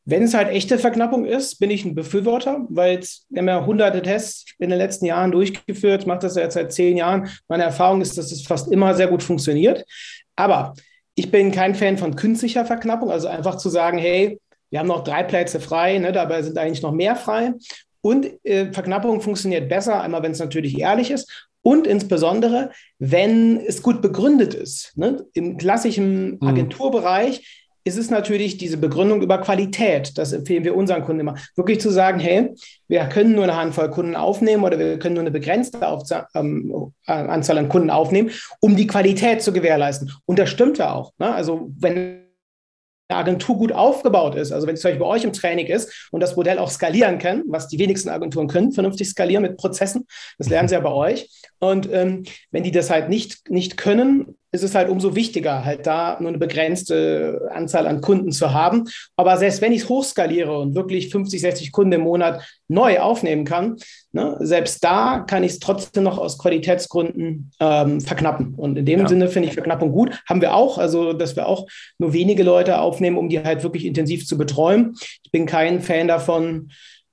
[0.04, 4.02] Wenn es halt echte Verknappung ist, bin ich ein Befürworter, weil wir haben ja hunderte
[4.02, 7.28] Tests in den letzten Jahren durchgeführt, mache das ja jetzt seit zehn Jahren.
[7.48, 9.84] Meine Erfahrung ist, dass es fast immer sehr gut funktioniert.
[10.36, 10.74] Aber
[11.14, 14.40] ich bin kein Fan von künstlicher Verknappung, also einfach zu sagen, hey,
[14.70, 17.52] wir haben noch drei Plätze frei, ne, dabei sind eigentlich noch mehr frei.
[18.00, 23.82] Und äh, Verknappung funktioniert besser, einmal wenn es natürlich ehrlich ist und insbesondere, wenn es
[23.82, 24.96] gut begründet ist.
[24.96, 25.26] Ne?
[25.34, 26.38] Im klassischen mhm.
[26.42, 30.16] Agenturbereich ist es natürlich diese Begründung über Qualität.
[30.18, 31.36] Das empfehlen wir unseren Kunden immer.
[31.56, 32.50] Wirklich zu sagen, hey,
[32.88, 36.92] wir können nur eine Handvoll Kunden aufnehmen oder wir können nur eine begrenzte Aufza ähm,
[37.06, 40.12] Anzahl an Kunden aufnehmen, um die Qualität zu gewährleisten.
[40.26, 41.12] Und das stimmt ja auch.
[41.18, 41.32] Ne?
[41.32, 42.26] Also wenn
[43.10, 46.08] eine Agentur gut aufgebaut ist, also wenn es zum Beispiel bei euch im Training ist
[46.12, 50.06] und das Modell auch skalieren kann, was die wenigsten Agenturen können, vernünftig skalieren mit Prozessen,
[50.38, 51.28] das lernen sie ja bei euch.
[51.58, 55.86] Und ähm, wenn die das halt nicht, nicht können, ist es halt umso wichtiger, halt
[55.86, 58.84] da nur eine begrenzte Anzahl an Kunden zu haben.
[59.16, 63.44] Aber selbst wenn ich es hochskaliere und wirklich 50, 60 Kunden im Monat neu aufnehmen
[63.44, 63.76] kann,
[64.12, 68.54] ne, selbst da kann ich es trotzdem noch aus Qualitätsgründen ähm, verknappen.
[68.54, 69.08] Und in dem ja.
[69.08, 70.20] Sinne finde ich Verknappung gut.
[70.28, 71.66] Haben wir auch, also dass wir auch
[71.98, 74.94] nur wenige Leute aufnehmen, um die halt wirklich intensiv zu betreuen.
[75.22, 76.70] Ich bin kein Fan davon,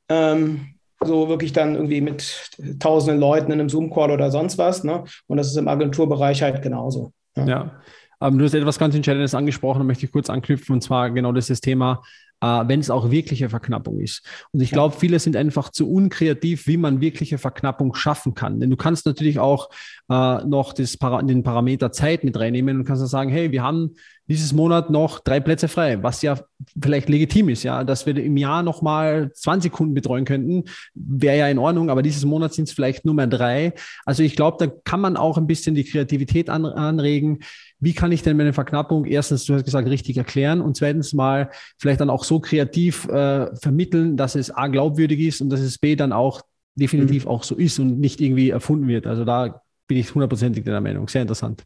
[0.10, 0.73] ähm,
[1.06, 4.84] so wirklich dann irgendwie mit tausenden Leuten in einem Zoom-Call oder sonst was.
[4.84, 5.04] Ne?
[5.28, 7.12] Und das ist im Agenturbereich halt genauso.
[7.38, 7.47] Ja.
[7.47, 7.82] ja.
[8.21, 11.32] Ähm, du hast etwas ganz Entscheidendes angesprochen, da möchte ich kurz anknüpfen, und zwar genau
[11.32, 12.02] das, das Thema
[12.41, 14.23] äh, wenn es auch wirkliche Verknappung ist.
[14.52, 18.60] Und ich glaube, viele sind einfach zu unkreativ, wie man wirkliche Verknappung schaffen kann.
[18.60, 19.69] Denn du kannst natürlich auch
[20.10, 23.63] äh, noch das Para den Parameter Zeit mit reinnehmen und kannst dann sagen, hey, wir
[23.63, 23.95] haben
[24.28, 26.38] dieses Monat noch drei Plätze frei, was ja
[26.82, 31.48] vielleicht legitim ist, ja, dass wir im Jahr nochmal 20 Kunden betreuen könnten, wäre ja
[31.48, 33.74] in Ordnung, aber dieses Monat sind es vielleicht nur mehr drei.
[34.06, 37.40] Also ich glaube, da kann man auch ein bisschen die Kreativität an, anregen
[37.80, 41.52] wie kann ich denn meine Verknappung erstens, du hast gesagt, richtig erklären und zweitens mal
[41.78, 45.78] vielleicht dann auch so kreativ äh, vermitteln, dass es A glaubwürdig ist und dass es
[45.78, 46.42] B dann auch
[46.76, 47.32] definitiv mhm.
[47.32, 49.06] auch so ist und nicht irgendwie erfunden wird.
[49.06, 51.08] Also da bin ich hundertprozentig der Meinung.
[51.08, 51.63] Sehr interessant.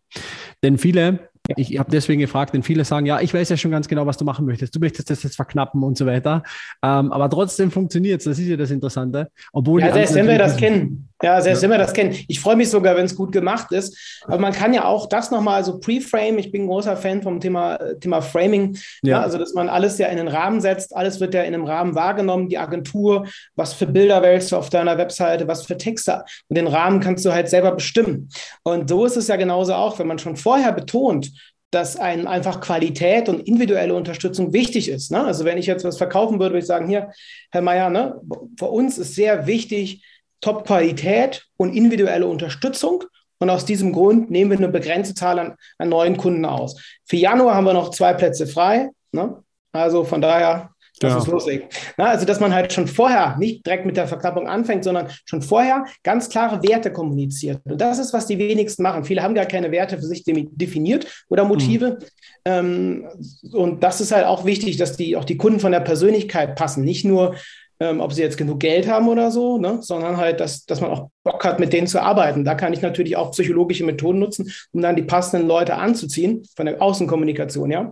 [0.63, 3.87] Denn viele ich habe deswegen gefragt, denn viele sagen, ja, ich weiß ja schon ganz
[3.87, 4.75] genau, was du machen möchtest.
[4.75, 6.43] Du möchtest das jetzt verknappen und so weiter.
[6.83, 8.25] Ähm, aber trotzdem funktioniert es.
[8.25, 9.29] Das ist ja das Interessante.
[9.53, 11.09] Obwohl ja, selbst wenn wir das kennen.
[11.23, 11.69] Ja, selbst ja.
[11.69, 12.15] wenn wir das kennen.
[12.27, 14.21] Ich freue mich sogar, wenn es gut gemacht ist.
[14.25, 16.39] Aber man kann ja auch das nochmal so pre-frame.
[16.39, 18.75] Ich bin ein großer Fan vom Thema, Thema Framing.
[19.03, 19.11] Ja.
[19.11, 19.21] ja.
[19.21, 20.95] also, dass man alles ja in den Rahmen setzt.
[20.95, 22.49] Alles wird ja in einem Rahmen wahrgenommen.
[22.49, 26.23] Die Agentur, was für Bilder wählst du auf deiner Webseite, was für Texte.
[26.49, 28.29] Und den Rahmen kannst du halt selber bestimmen.
[28.63, 31.31] Und so ist es ja genauso auch, wenn man schon vorher betont,
[31.71, 35.09] dass einem einfach Qualität und individuelle Unterstützung wichtig ist.
[35.09, 35.23] Ne?
[35.23, 37.11] Also wenn ich jetzt was verkaufen würde, würde ich sagen, hier,
[37.49, 38.21] Herr Mayer, ne,
[38.59, 40.03] für uns ist sehr wichtig,
[40.41, 43.05] Top-Qualität und individuelle Unterstützung.
[43.39, 46.79] Und aus diesem Grund nehmen wir eine begrenzte Zahl an, an neuen Kunden aus.
[47.05, 48.89] Für Januar haben wir noch zwei Plätze frei.
[49.11, 49.41] Ne?
[49.71, 50.71] Also von daher
[51.01, 51.17] das ja.
[51.19, 51.67] ist lustig.
[51.97, 55.41] Na, also, dass man halt schon vorher nicht direkt mit der Verknappung anfängt, sondern schon
[55.41, 57.59] vorher ganz klare Werte kommuniziert.
[57.63, 59.03] Und das ist, was die wenigsten machen.
[59.03, 61.97] Viele haben gar keine Werte für sich definiert oder Motive.
[61.99, 62.05] Mhm.
[62.45, 63.07] Ähm,
[63.51, 66.83] und das ist halt auch wichtig, dass die auch die Kunden von der Persönlichkeit passen.
[66.83, 67.35] Nicht nur
[67.81, 69.79] ähm, ob sie jetzt genug Geld haben oder so, ne?
[69.81, 72.45] sondern halt, dass, dass man auch Bock hat, mit denen zu arbeiten.
[72.45, 76.67] Da kann ich natürlich auch psychologische Methoden nutzen, um dann die passenden Leute anzuziehen von
[76.67, 77.91] der Außenkommunikation, ja.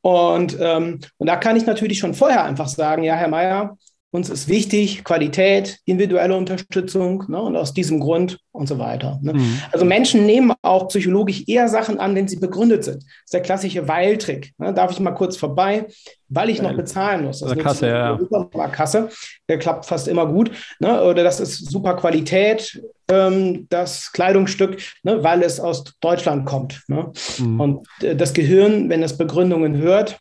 [0.00, 3.78] Und, ähm, und da kann ich natürlich schon vorher einfach sagen, ja, Herr Meier,
[4.10, 9.20] uns ist wichtig Qualität, individuelle Unterstützung ne, und aus diesem Grund und so weiter.
[9.22, 9.34] Ne.
[9.34, 9.62] Mhm.
[9.70, 13.04] Also Menschen nehmen auch psychologisch eher Sachen an, wenn sie begründet sind.
[13.04, 14.54] Das ist der klassische Weil-Trick.
[14.58, 14.72] Ne.
[14.72, 15.86] Darf ich mal kurz vorbei,
[16.28, 17.40] weil ich noch bezahlen muss.
[17.40, 18.18] Das ist Kasse, ja.
[18.68, 19.08] Kasse,
[19.48, 20.50] der klappt fast immer gut.
[20.78, 21.02] Ne.
[21.02, 26.82] Oder das ist super Qualität, ähm, das Kleidungsstück, ne, weil es aus Deutschland kommt.
[26.88, 27.10] Ne.
[27.38, 27.60] Mhm.
[27.60, 30.18] Und äh, das Gehirn, wenn es Begründungen hört,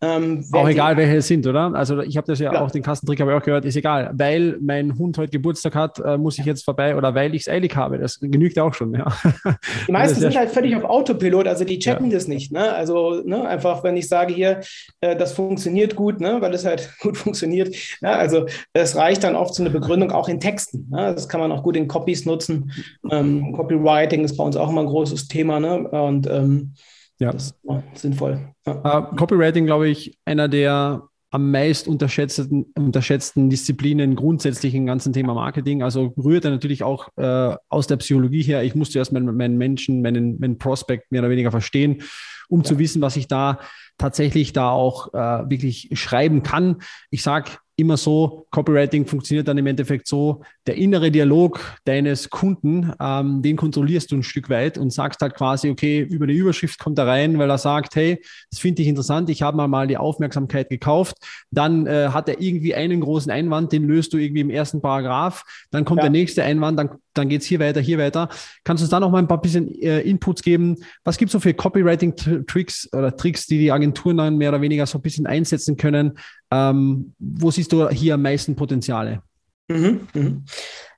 [0.00, 1.74] ähm, auch egal, welche es sind, oder?
[1.74, 4.12] Also ich habe das ja, ja, auch, den Kassentrick habe ich auch gehört, ist egal.
[4.14, 7.48] Weil mein Hund heute Geburtstag hat, äh, muss ich jetzt vorbei oder weil ich es
[7.48, 7.98] eilig habe.
[7.98, 9.06] Das genügt auch schon, ja.
[9.88, 12.14] Die meisten sind halt völlig auf Autopilot, also die checken ja.
[12.14, 12.52] das nicht.
[12.52, 12.72] Ne?
[12.72, 14.60] Also ne, einfach, wenn ich sage hier,
[15.00, 16.36] äh, das funktioniert gut, ne?
[16.40, 17.74] weil es halt gut funktioniert.
[18.00, 18.12] Ja?
[18.12, 20.88] Also es reicht dann oft so eine Begründung auch in Texten.
[20.90, 21.12] Ne?
[21.12, 22.70] Das kann man auch gut in Copies nutzen.
[23.10, 25.58] Ähm, Copywriting ist bei uns auch immer ein großes Thema.
[25.58, 25.88] Ne?
[25.88, 26.74] Und ähm,
[27.18, 27.32] ja.
[27.32, 27.56] Das ist
[27.94, 28.52] sinnvoll.
[28.66, 29.10] Ja.
[29.10, 35.34] Uh, Copywriting, glaube ich, einer der am meist unterschätzten, unterschätzten Disziplinen grundsätzlich im ganzen Thema
[35.34, 35.82] Marketing.
[35.82, 38.62] Also rührt er natürlich auch äh, aus der Psychologie her.
[38.64, 42.02] Ich musste erst meinen, meinen Menschen, meinen, meinen Prospect mehr oder weniger verstehen,
[42.48, 42.64] um ja.
[42.64, 43.58] zu wissen, was ich da
[43.98, 46.76] tatsächlich da auch äh, wirklich schreiben kann.
[47.10, 52.92] Ich sage immer so, Copywriting funktioniert dann im Endeffekt so, der innere Dialog deines Kunden,
[53.00, 56.80] ähm, den kontrollierst du ein Stück weit und sagst halt quasi, okay, über die Überschrift
[56.80, 59.86] kommt er rein, weil er sagt, hey, das finde ich interessant, ich habe mal mal
[59.86, 61.18] die Aufmerksamkeit gekauft,
[61.52, 65.44] dann äh, hat er irgendwie einen großen Einwand, den löst du irgendwie im ersten Paragraph,
[65.70, 66.04] dann kommt ja.
[66.04, 68.28] der nächste Einwand, dann, dann geht es hier weiter, hier weiter.
[68.64, 70.76] Kannst du uns da noch mal ein paar bisschen äh, Inputs geben?
[71.04, 74.84] Was gibt es so für Copywriting-Tricks oder Tricks, die die Agenturen dann mehr oder weniger
[74.86, 76.18] so ein bisschen einsetzen können,
[76.50, 79.22] ähm, wo siehst du hier am meisten Potenziale?
[79.68, 80.44] Mhm, mhm.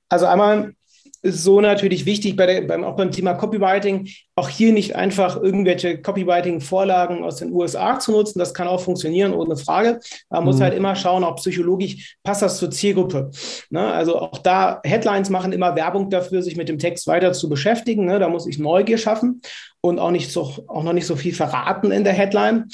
[0.09, 0.73] Also einmal
[1.23, 5.39] ist so natürlich wichtig, bei der, beim, auch beim Thema Copywriting, auch hier nicht einfach
[5.39, 8.39] irgendwelche Copywriting-Vorlagen aus den USA zu nutzen.
[8.39, 9.99] Das kann auch funktionieren, ohne Frage.
[10.29, 10.63] Man muss mhm.
[10.63, 13.29] halt immer schauen, auch psychologisch passt das zur Zielgruppe.
[13.69, 13.81] Ne?
[13.81, 18.05] Also auch da, Headlines machen immer Werbung dafür, sich mit dem Text weiter zu beschäftigen.
[18.05, 18.17] Ne?
[18.17, 19.41] Da muss ich Neugier schaffen
[19.79, 22.67] und auch, nicht so, auch noch nicht so viel verraten in der Headline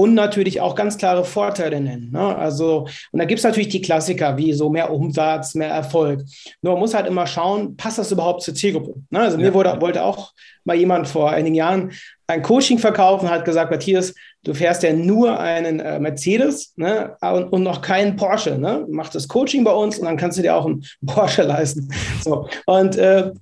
[0.00, 2.10] und natürlich auch ganz klare Vorteile nennen.
[2.10, 2.34] Ne?
[2.34, 6.22] Also, und da gibt es natürlich die Klassiker wie so mehr Umsatz, mehr Erfolg.
[6.62, 8.94] Nur man muss halt immer schauen, passt das überhaupt zur Zielgruppe?
[9.10, 9.20] Ne?
[9.20, 9.44] Also ja.
[9.44, 10.32] mir wurde, wollte auch
[10.64, 11.92] mal jemand vor einigen Jahren
[12.28, 17.14] ein Coaching verkaufen, hat gesagt, Matthias, du fährst ja nur einen äh, Mercedes ne?
[17.20, 18.56] und, und, noch keinen Porsche.
[18.56, 18.86] Ne?
[18.88, 21.92] Mach das Coaching bei uns und dann kannst du dir auch einen Porsche leisten.
[22.24, 22.48] So.
[22.64, 23.32] Und äh,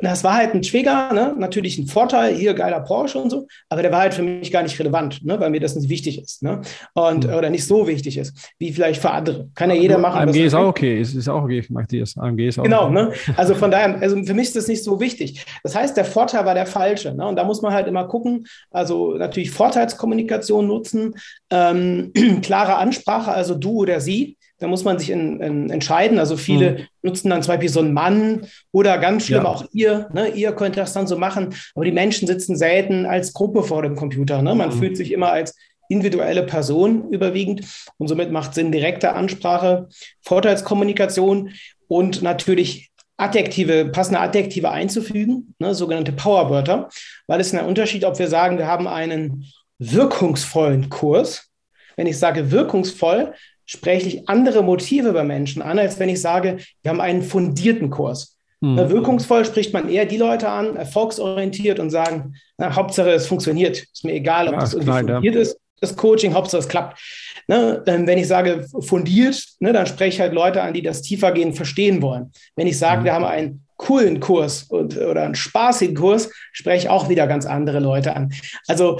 [0.00, 1.34] das war halt ein Trigger, ne?
[1.36, 4.62] natürlich ein Vorteil, hier geiler Porsche und so, aber der war halt für mich gar
[4.62, 5.38] nicht relevant, ne?
[5.40, 6.60] weil mir das nicht wichtig ist ne?
[6.94, 7.34] und, mhm.
[7.34, 9.48] oder nicht so wichtig ist, wie vielleicht für andere.
[9.54, 10.20] Kann ja jeder machen.
[10.20, 12.16] AMG ist auch okay, ist, ist auch okay, Matthias.
[12.16, 12.94] AMG ist auch Genau, okay.
[12.94, 13.12] ne?
[13.36, 15.44] also von daher, also für mich ist das nicht so wichtig.
[15.62, 17.26] Das heißt, der Vorteil war der falsche ne?
[17.26, 21.14] und da muss man halt immer gucken, also natürlich Vorteilskommunikation nutzen,
[21.50, 26.18] ähm, klare Ansprache, also du oder sie, da muss man sich in, in entscheiden.
[26.18, 26.76] Also viele mhm.
[27.02, 29.48] nutzen dann zum Beispiel so einen Mann oder ganz schlimm ja.
[29.48, 30.08] auch ihr.
[30.12, 30.28] Ne?
[30.28, 31.54] Ihr könnt das dann so machen.
[31.74, 34.42] Aber die Menschen sitzen selten als Gruppe vor dem Computer.
[34.42, 34.54] Ne?
[34.54, 34.78] Man mhm.
[34.78, 35.54] fühlt sich immer als
[35.88, 37.62] individuelle Person überwiegend.
[37.96, 39.88] Und somit macht Sinn direkte Ansprache,
[40.22, 41.50] Vorteilskommunikation
[41.86, 46.88] und natürlich Adjektive, passende Adjektive einzufügen, ne, sogenannte Powerwörter,
[47.26, 49.46] weil es ist ein Unterschied, ob wir sagen, wir haben einen
[49.80, 51.48] wirkungsvollen Kurs.
[51.96, 53.34] Wenn ich sage wirkungsvoll,
[53.68, 57.90] spreche ich andere Motive bei Menschen an, als wenn ich sage, wir haben einen fundierten
[57.90, 58.38] Kurs.
[58.60, 58.88] Mhm.
[58.88, 63.76] Wirkungsvoll spricht man eher die Leute an, erfolgsorientiert und sagen, na, Hauptsache es funktioniert.
[63.92, 65.40] Ist mir egal, ob ja, das irgendwie knallt, fundiert ja.
[65.42, 66.98] ist, das Coaching, Hauptsache es klappt.
[67.46, 71.54] Ne, wenn ich sage fundiert, ne, dann spreche ich halt Leute an, die das tiefergehend
[71.54, 72.32] verstehen wollen.
[72.56, 73.04] Wenn ich sage, mhm.
[73.04, 77.46] wir haben einen coolen Kurs und, oder einen spaßigen Kurs, spreche ich auch wieder ganz
[77.46, 78.32] andere Leute an.
[78.66, 78.98] Also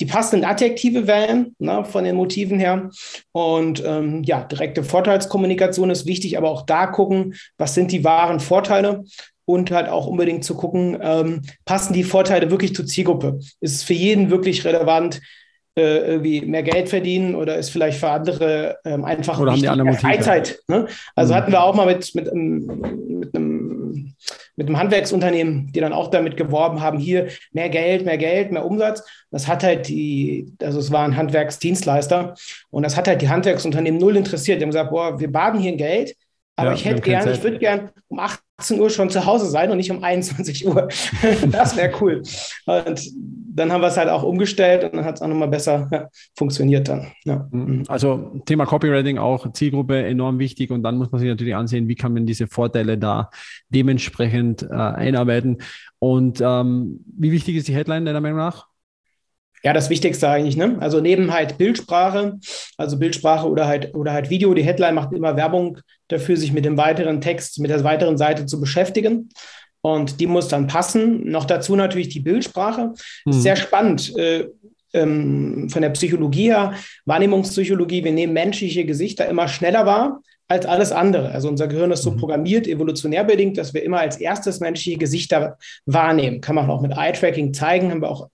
[0.00, 2.90] die passenden Adjektive wählen, ne, von den Motiven her.
[3.32, 8.40] Und ähm, ja, direkte Vorteilskommunikation ist wichtig, aber auch da gucken, was sind die wahren
[8.40, 9.04] Vorteile
[9.44, 13.38] und halt auch unbedingt zu gucken, ähm, passen die Vorteile wirklich zur Zielgruppe?
[13.60, 15.20] Ist es für jeden wirklich relevant?
[15.74, 19.68] äh, irgendwie mehr Geld verdienen oder ist vielleicht für andere ähm, einfach oder haben die
[19.68, 20.60] andere Freizeit.
[20.68, 20.86] Ne?
[21.14, 21.36] Also mhm.
[21.36, 23.51] hatten wir auch mal mit, mit, mit, einem,
[24.56, 28.64] mit einem Handwerksunternehmen, die dann auch damit geworben haben, hier mehr Geld, mehr Geld, mehr
[28.64, 29.02] Umsatz.
[29.30, 32.34] Das hat halt die, also es war ein Handwerksdienstleister
[32.70, 34.60] und das hat halt die Handwerksunternehmen null interessiert.
[34.60, 36.14] Die haben gesagt, boah, wir baden hier in Geld,
[36.56, 39.70] aber ja, ich hätte gern, ich würde gern um 18 Uhr schon zu Hause sein
[39.70, 40.88] und nicht um 21 Uhr.
[41.50, 42.22] das wäre cool.
[42.66, 43.10] Und
[43.54, 46.08] dann haben wir es halt auch umgestellt und dann hat es auch nochmal besser ja,
[46.36, 47.12] funktioniert dann.
[47.24, 47.48] Ja.
[47.50, 47.84] Mhm.
[47.88, 51.94] Also Thema Copywriting auch Zielgruppe enorm wichtig und dann muss man sich natürlich ansehen, wie
[51.94, 53.30] kann man diese Vorteile da
[53.70, 55.58] dementsprechend äh, einarbeiten.
[55.98, 58.71] Und ähm, wie wichtig ist die Headline deiner Meinung nach?
[59.62, 60.76] Ja, das Wichtigste eigentlich, ne?
[60.80, 62.38] Also neben halt Bildsprache,
[62.76, 66.64] also Bildsprache oder halt, oder halt Video, die Headline macht immer Werbung dafür, sich mit
[66.64, 69.28] dem weiteren Text, mit der weiteren Seite zu beschäftigen.
[69.80, 71.28] Und die muss dann passen.
[71.30, 72.92] Noch dazu natürlich die Bildsprache.
[73.24, 73.32] Mhm.
[73.32, 74.16] Sehr spannend.
[74.16, 74.48] Äh,
[74.94, 76.74] ähm, von der Psychologie her,
[77.06, 81.30] Wahrnehmungspsychologie, wir nehmen menschliche Gesichter immer schneller wahr als alles andere.
[81.30, 82.18] Also unser Gehirn ist so mhm.
[82.18, 86.40] programmiert, evolutionär bedingt, dass wir immer als erstes menschliche Gesichter wahrnehmen.
[86.40, 88.28] Kann man auch mit Eye-Tracking zeigen, haben wir auch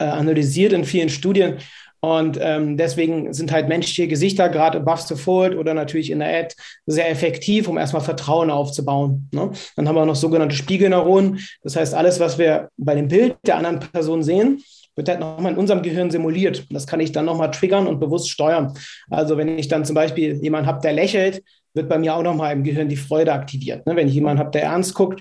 [0.00, 1.58] äh, analysiert in vielen Studien.
[2.02, 6.34] Und ähm, deswegen sind halt menschliche Gesichter, gerade above the fold oder natürlich in der
[6.34, 6.54] Ad,
[6.86, 9.28] sehr effektiv, um erstmal Vertrauen aufzubauen.
[9.32, 9.50] Ne?
[9.76, 11.40] Dann haben wir noch sogenannte Spiegelneuronen.
[11.62, 14.62] Das heißt, alles, was wir bei dem Bild der anderen Person sehen,
[14.96, 16.66] wird halt nochmal in unserem Gehirn simuliert.
[16.70, 18.72] Das kann ich dann nochmal triggern und bewusst steuern.
[19.10, 21.42] Also wenn ich dann zum Beispiel jemanden habe, der lächelt,
[21.74, 23.86] wird bei mir auch nochmal im Gehirn die Freude aktiviert.
[23.86, 23.94] Ne?
[23.94, 25.20] Wenn ich jemanden habe, der ernst guckt,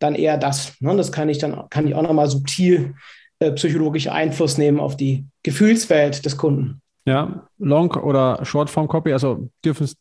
[0.00, 0.74] dann eher das.
[0.80, 0.94] Ne?
[0.96, 2.94] Das kann ich dann kann ich auch nochmal subtil
[3.40, 6.80] äh, psychologische Einfluss nehmen auf die Gefühlswelt des Kunden.
[7.06, 9.48] Ja, Long- oder Shortform-Copy, also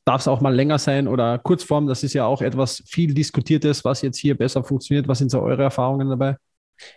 [0.05, 3.85] darf es auch mal länger sein oder Kurzform, das ist ja auch etwas viel Diskutiertes,
[3.85, 5.07] was jetzt hier besser funktioniert.
[5.07, 6.35] Was sind so eure Erfahrungen dabei?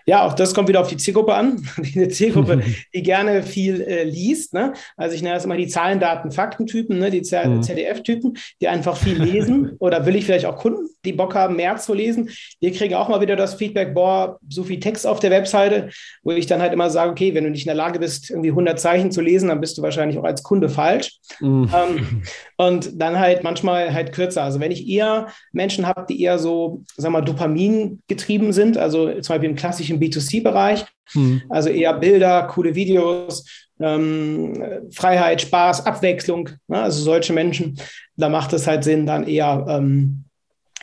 [0.06, 1.64] Ja, auch das kommt wieder auf die Zielgruppe an.
[1.78, 2.62] Die Zielgruppe,
[2.94, 4.54] die gerne viel äh, liest.
[4.54, 4.72] Ne?
[4.96, 7.10] Also ich nenne das immer die Zahlen, Daten, Faktentypen, ne?
[7.10, 8.36] die ZDF-Typen, mhm.
[8.60, 9.76] die einfach viel lesen.
[9.78, 12.30] Oder will ich vielleicht auch Kunden, die Bock haben, mehr zu lesen.
[12.60, 15.90] Wir kriegen auch mal wieder das Feedback, boah, so viel Text auf der Webseite,
[16.22, 18.50] wo ich dann halt immer sage, okay, wenn du nicht in der Lage bist, irgendwie
[18.50, 21.18] 100 Zeichen zu lesen, dann bist du wahrscheinlich auch als Kunde falsch.
[21.40, 21.70] Mhm.
[21.74, 22.22] Ähm,
[22.56, 24.42] und dann halt manchmal halt kürzer.
[24.42, 28.76] Also wenn ich eher Menschen habe, die eher so, sagen wir mal, Dopamin getrieben sind,
[28.76, 31.42] also zum Beispiel im klassischen B2C-Bereich, mhm.
[31.48, 33.44] also eher Bilder, coole Videos,
[33.80, 36.82] ähm, Freiheit, Spaß, Abwechslung, ne?
[36.82, 37.78] also solche Menschen,
[38.16, 40.24] da macht es halt Sinn, dann eher ähm,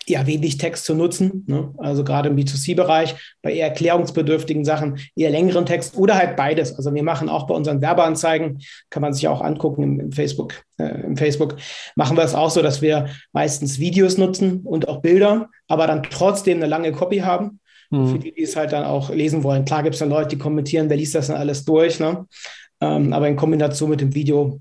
[0.08, 1.44] ja, wenig Text zu nutzen.
[1.48, 1.74] Ne?
[1.78, 6.76] Also gerade im B2C-Bereich, bei eher erklärungsbedürftigen Sachen, eher längeren Text oder halt beides.
[6.76, 10.54] Also wir machen auch bei unseren Werbeanzeigen, kann man sich auch angucken im, im Facebook,
[10.78, 11.56] äh, im Facebook,
[11.96, 16.04] machen wir es auch so, dass wir meistens Videos nutzen und auch Bilder, aber dann
[16.04, 17.60] trotzdem eine lange Copy haben.
[17.90, 18.08] Mhm.
[18.08, 19.66] Für die, die es halt dann auch lesen wollen.
[19.66, 22.00] Klar gibt es dann Leute, die kommentieren, wer liest das dann alles durch.
[22.00, 22.26] Ne?
[22.82, 24.60] Ähm, aber in Kombination mit dem Video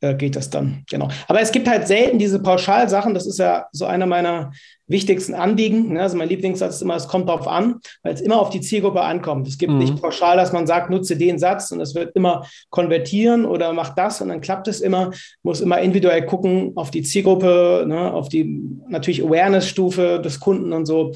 [0.00, 1.08] äh, geht das dann, genau.
[1.26, 3.14] Aber es gibt halt selten diese Pauschalsachen.
[3.14, 4.52] Das ist ja so einer meiner
[4.88, 5.94] wichtigsten Anliegen.
[5.94, 6.02] Ne?
[6.02, 9.00] Also mein Lieblingssatz ist immer, es kommt darauf an, weil es immer auf die Zielgruppe
[9.00, 9.48] ankommt.
[9.48, 9.78] Es gibt mhm.
[9.78, 13.98] nicht pauschal, dass man sagt, nutze den Satz und es wird immer konvertieren oder macht
[13.98, 15.12] das und dann klappt es immer.
[15.42, 18.12] Muss immer individuell gucken auf die Zielgruppe, ne?
[18.12, 21.12] auf die natürlich Awareness-Stufe des Kunden und so.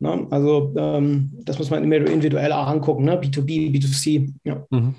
[0.00, 0.26] Ne?
[0.30, 3.20] Also ähm, das muss man immer individuell auch angucken, ne?
[3.20, 4.32] B2B, B2C.
[4.42, 4.64] Ja.
[4.70, 4.96] Mhm.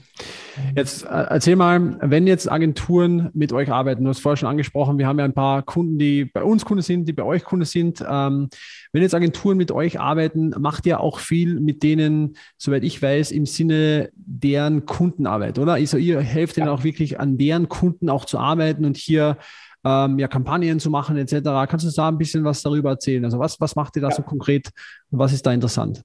[0.75, 4.97] Jetzt äh, erzähl mal, wenn jetzt Agenturen mit euch arbeiten, du hast vorher schon angesprochen,
[4.97, 7.65] wir haben ja ein paar Kunden, die bei uns Kunden sind, die bei euch Kunden
[7.65, 8.03] sind.
[8.07, 8.49] Ähm,
[8.91, 13.31] wenn jetzt Agenturen mit euch arbeiten, macht ihr auch viel mit denen, soweit ich weiß,
[13.31, 15.73] im Sinne deren Kundenarbeit, oder?
[15.73, 16.63] Also ihr helft ja.
[16.63, 19.37] ihnen auch wirklich an deren Kunden auch zu arbeiten und hier
[19.83, 21.41] ähm, ja, Kampagnen zu machen etc.
[21.69, 23.25] Kannst du da ein bisschen was darüber erzählen?
[23.25, 24.15] Also was, was macht ihr da ja.
[24.15, 24.69] so konkret
[25.11, 26.03] und was ist da interessant?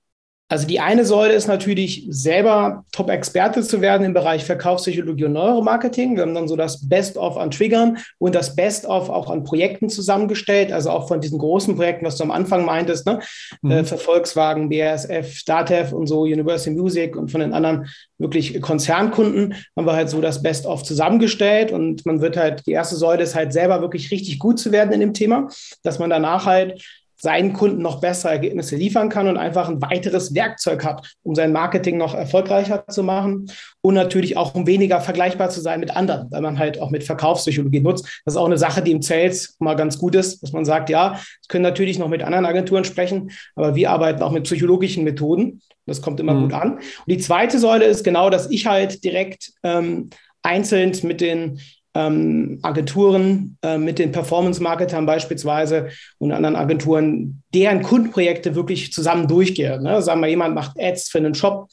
[0.51, 6.17] Also die eine Säule ist natürlich selber Top-Experte zu werden im Bereich Verkaufspsychologie und Neuromarketing.
[6.17, 10.73] Wir haben dann so das Best-of an Triggern und das Best-of auch an Projekten zusammengestellt,
[10.73, 13.21] also auch von diesen großen Projekten, was du am Anfang meintest, ne?
[13.61, 13.71] Mhm.
[13.71, 19.55] Äh, für Volkswagen, BASF, Datev und so, Universal Music und von den anderen wirklich Konzernkunden
[19.77, 23.35] haben wir halt so das Best-of zusammengestellt und man wird halt, die erste Säule ist
[23.35, 25.49] halt selber wirklich richtig gut zu werden in dem Thema,
[25.83, 26.83] dass man danach halt
[27.21, 31.53] seinen Kunden noch bessere Ergebnisse liefern kann und einfach ein weiteres Werkzeug hat, um sein
[31.53, 33.51] Marketing noch erfolgreicher zu machen
[33.81, 37.05] und natürlich auch um weniger vergleichbar zu sein mit anderen, weil man halt auch mit
[37.05, 38.05] Verkaufspsychologie nutzt.
[38.25, 40.91] Das ist auch eine Sache, die im Sales mal ganz gut ist, dass man sagt,
[40.91, 45.05] ja, es können natürlich noch mit anderen Agenturen sprechen, aber wir arbeiten auch mit psychologischen
[45.05, 45.61] Methoden.
[45.87, 46.43] Das kommt immer mhm.
[46.43, 46.73] gut an.
[46.75, 50.11] Und die zweite Säule ist genau, dass ich halt direkt ähm,
[50.43, 51.61] einzeln mit den
[51.95, 59.83] ähm, Agenturen, äh, mit den Performance-Marketern beispielsweise und anderen Agenturen, deren Kundenprojekte wirklich zusammen durchgehen.
[59.83, 60.03] Ne?
[60.03, 61.69] Sagen wir, jemand macht Ads für einen Shop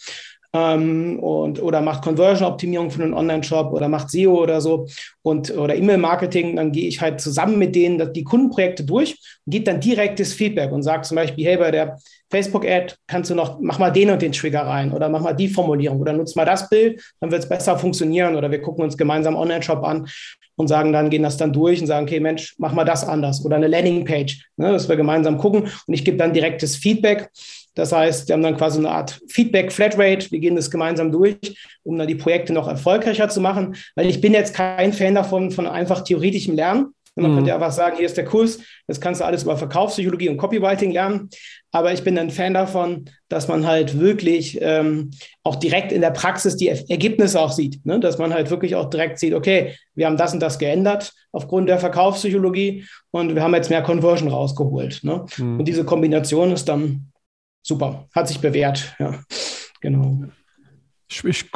[0.55, 4.87] ähm, und, oder macht Conversion-Optimierung für einen Online-Shop oder macht SEO oder so
[5.21, 9.65] und oder E-Mail-Marketing, dann gehe ich halt zusammen mit denen die Kundenprojekte durch und gebe
[9.65, 11.97] dann direktes Feedback und sage zum Beispiel, hey, bei der
[12.35, 15.47] Facebook-Ad kannst du noch, mach mal den und den Trigger rein oder mach mal die
[15.47, 18.97] Formulierung oder nutz mal das Bild, dann wird es besser funktionieren oder wir gucken uns
[18.97, 20.07] gemeinsam Online-Shop an
[20.55, 23.43] und sagen dann, gehen das dann durch und sagen, okay, Mensch, mach mal das anders
[23.45, 27.29] oder eine Landing-Page, ne, dass wir gemeinsam gucken und ich gebe dann direktes Feedback
[27.75, 30.31] das heißt, wir haben dann quasi eine Art Feedback-Flatrate.
[30.31, 31.37] Wir gehen das gemeinsam durch,
[31.83, 33.75] um dann die Projekte noch erfolgreicher zu machen.
[33.95, 36.93] Weil ich bin jetzt kein Fan davon, von einfach theoretischem Lernen.
[37.15, 37.35] Man mhm.
[37.35, 40.37] könnte ja einfach sagen, hier ist der Kurs, das kannst du alles über Verkaufspsychologie und
[40.37, 41.29] Copywriting lernen.
[41.71, 45.11] Aber ich bin ein Fan davon, dass man halt wirklich ähm,
[45.43, 47.85] auch direkt in der Praxis die Ergebnisse auch sieht.
[47.85, 47.99] Ne?
[47.99, 51.69] Dass man halt wirklich auch direkt sieht, okay, wir haben das und das geändert aufgrund
[51.69, 55.03] der Verkaufspsychologie und wir haben jetzt mehr Conversion rausgeholt.
[55.03, 55.25] Ne?
[55.37, 55.59] Mhm.
[55.59, 57.11] Und diese Kombination ist dann
[57.63, 58.95] super, hat sich bewährt.
[58.99, 59.19] Ja,
[59.81, 60.25] genau.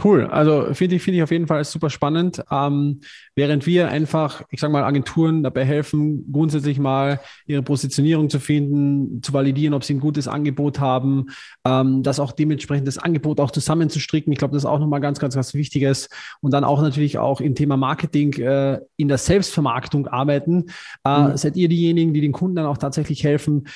[0.02, 0.26] Cool.
[0.26, 2.44] Also finde ich, finde ich auf jeden Fall super spannend.
[2.52, 3.02] Ähm,
[3.36, 9.22] während wir einfach, ich sage mal, Agenturen dabei helfen, grundsätzlich mal ihre Positionierung zu finden,
[9.22, 11.28] zu validieren, ob sie ein gutes Angebot haben,
[11.66, 14.32] ähm, das auch dementsprechend das Angebot auch zusammenzustricken.
[14.32, 16.10] Ich glaube, das ist auch nochmal ganz, ganz, ganz Wichtiges.
[16.42, 20.66] Und dann auch natürlich auch im Thema Marketing äh, in der Selbstvermarktung arbeiten.
[21.04, 21.38] Äh, mhm.
[21.38, 23.68] Seid ihr diejenigen, die den Kunden dann auch tatsächlich helfen,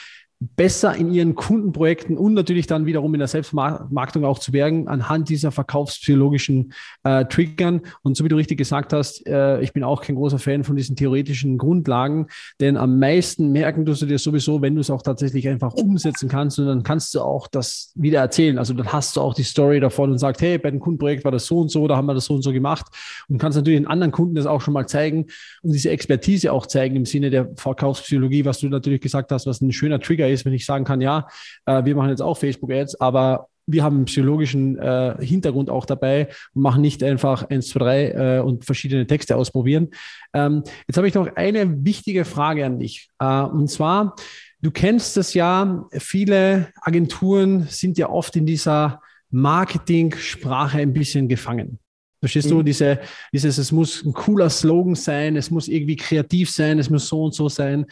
[0.56, 5.30] besser in ihren Kundenprojekten und natürlich dann wiederum in der Selbstmarktung auch zu werden, anhand
[5.30, 7.82] dieser verkaufspsychologischen äh, Triggern.
[8.02, 10.76] Und so wie du richtig gesagt hast, äh, ich bin auch kein großer Fan von
[10.76, 12.28] diesen theoretischen Grundlagen,
[12.60, 16.60] denn am meisten merken du dir sowieso, wenn du es auch tatsächlich einfach umsetzen kannst
[16.60, 18.58] und dann kannst du auch das wieder erzählen.
[18.58, 21.32] Also dann hast du auch die Story davon und sagst, hey, bei dem Kundenprojekt war
[21.32, 22.88] das so und so, da haben wir das so und so gemacht
[23.30, 25.28] und kannst natürlich den anderen Kunden das auch schon mal zeigen
[25.62, 29.62] und diese Expertise auch zeigen im Sinne der Verkaufspsychologie, was du natürlich gesagt hast, was
[29.62, 31.28] ein schöner Trigger ist ist, wenn ich sagen kann, ja,
[31.66, 36.28] äh, wir machen jetzt auch Facebook-Ads, aber wir haben einen psychologischen äh, Hintergrund auch dabei
[36.54, 39.90] und machen nicht einfach eins, zwei, drei äh, und verschiedene Texte ausprobieren.
[40.34, 43.10] Ähm, jetzt habe ich noch eine wichtige Frage an dich.
[43.20, 44.16] Äh, und zwar,
[44.62, 51.80] du kennst das ja, viele Agenturen sind ja oft in dieser Marketing-Sprache ein bisschen gefangen.
[52.20, 52.52] Verstehst mhm.
[52.52, 53.00] du, diese,
[53.34, 57.24] dieses, es muss ein cooler Slogan sein, es muss irgendwie kreativ sein, es muss so
[57.24, 57.86] und so sein.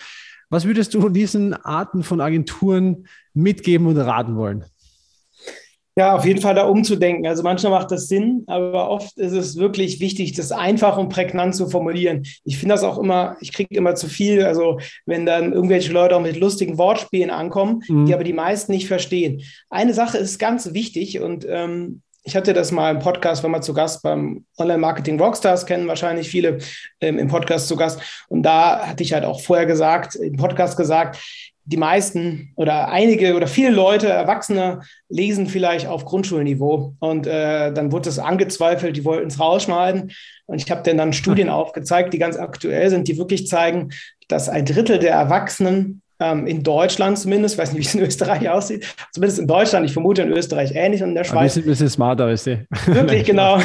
[0.51, 4.65] Was würdest du diesen Arten von Agenturen mitgeben und raten wollen?
[5.95, 7.25] Ja, auf jeden Fall da umzudenken.
[7.25, 11.55] Also manchmal macht das Sinn, aber oft ist es wirklich wichtig, das einfach und prägnant
[11.55, 12.23] zu formulieren.
[12.43, 16.17] Ich finde das auch immer, ich kriege immer zu viel, also wenn dann irgendwelche Leute
[16.17, 18.05] auch mit lustigen Wortspielen ankommen, mhm.
[18.05, 19.41] die aber die meisten nicht verstehen.
[19.69, 23.61] Eine Sache ist ganz wichtig und ähm, ich hatte das mal im Podcast, war mal
[23.61, 26.59] zu Gast beim Online-Marketing Rockstars, kennen wahrscheinlich viele
[26.99, 27.99] ähm, im Podcast zu Gast.
[28.29, 31.17] Und da hatte ich halt auch vorher gesagt, im Podcast gesagt,
[31.65, 36.95] die meisten oder einige oder viele Leute, Erwachsene, lesen vielleicht auf Grundschulniveau.
[36.99, 40.11] Und äh, dann wurde es angezweifelt, die wollten es rausschneiden.
[40.45, 43.89] Und ich habe denen dann Studien aufgezeigt, die ganz aktuell sind, die wirklich zeigen,
[44.27, 48.01] dass ein Drittel der Erwachsenen ähm, in Deutschland zumindest, ich weiß nicht, wie es in
[48.01, 51.57] Österreich aussieht, zumindest in Deutschland, ich vermute in Österreich ähnlich und in der Schweiz.
[51.57, 52.67] Ein bisschen smarter, weißt du.
[52.85, 53.59] Wirklich, genau,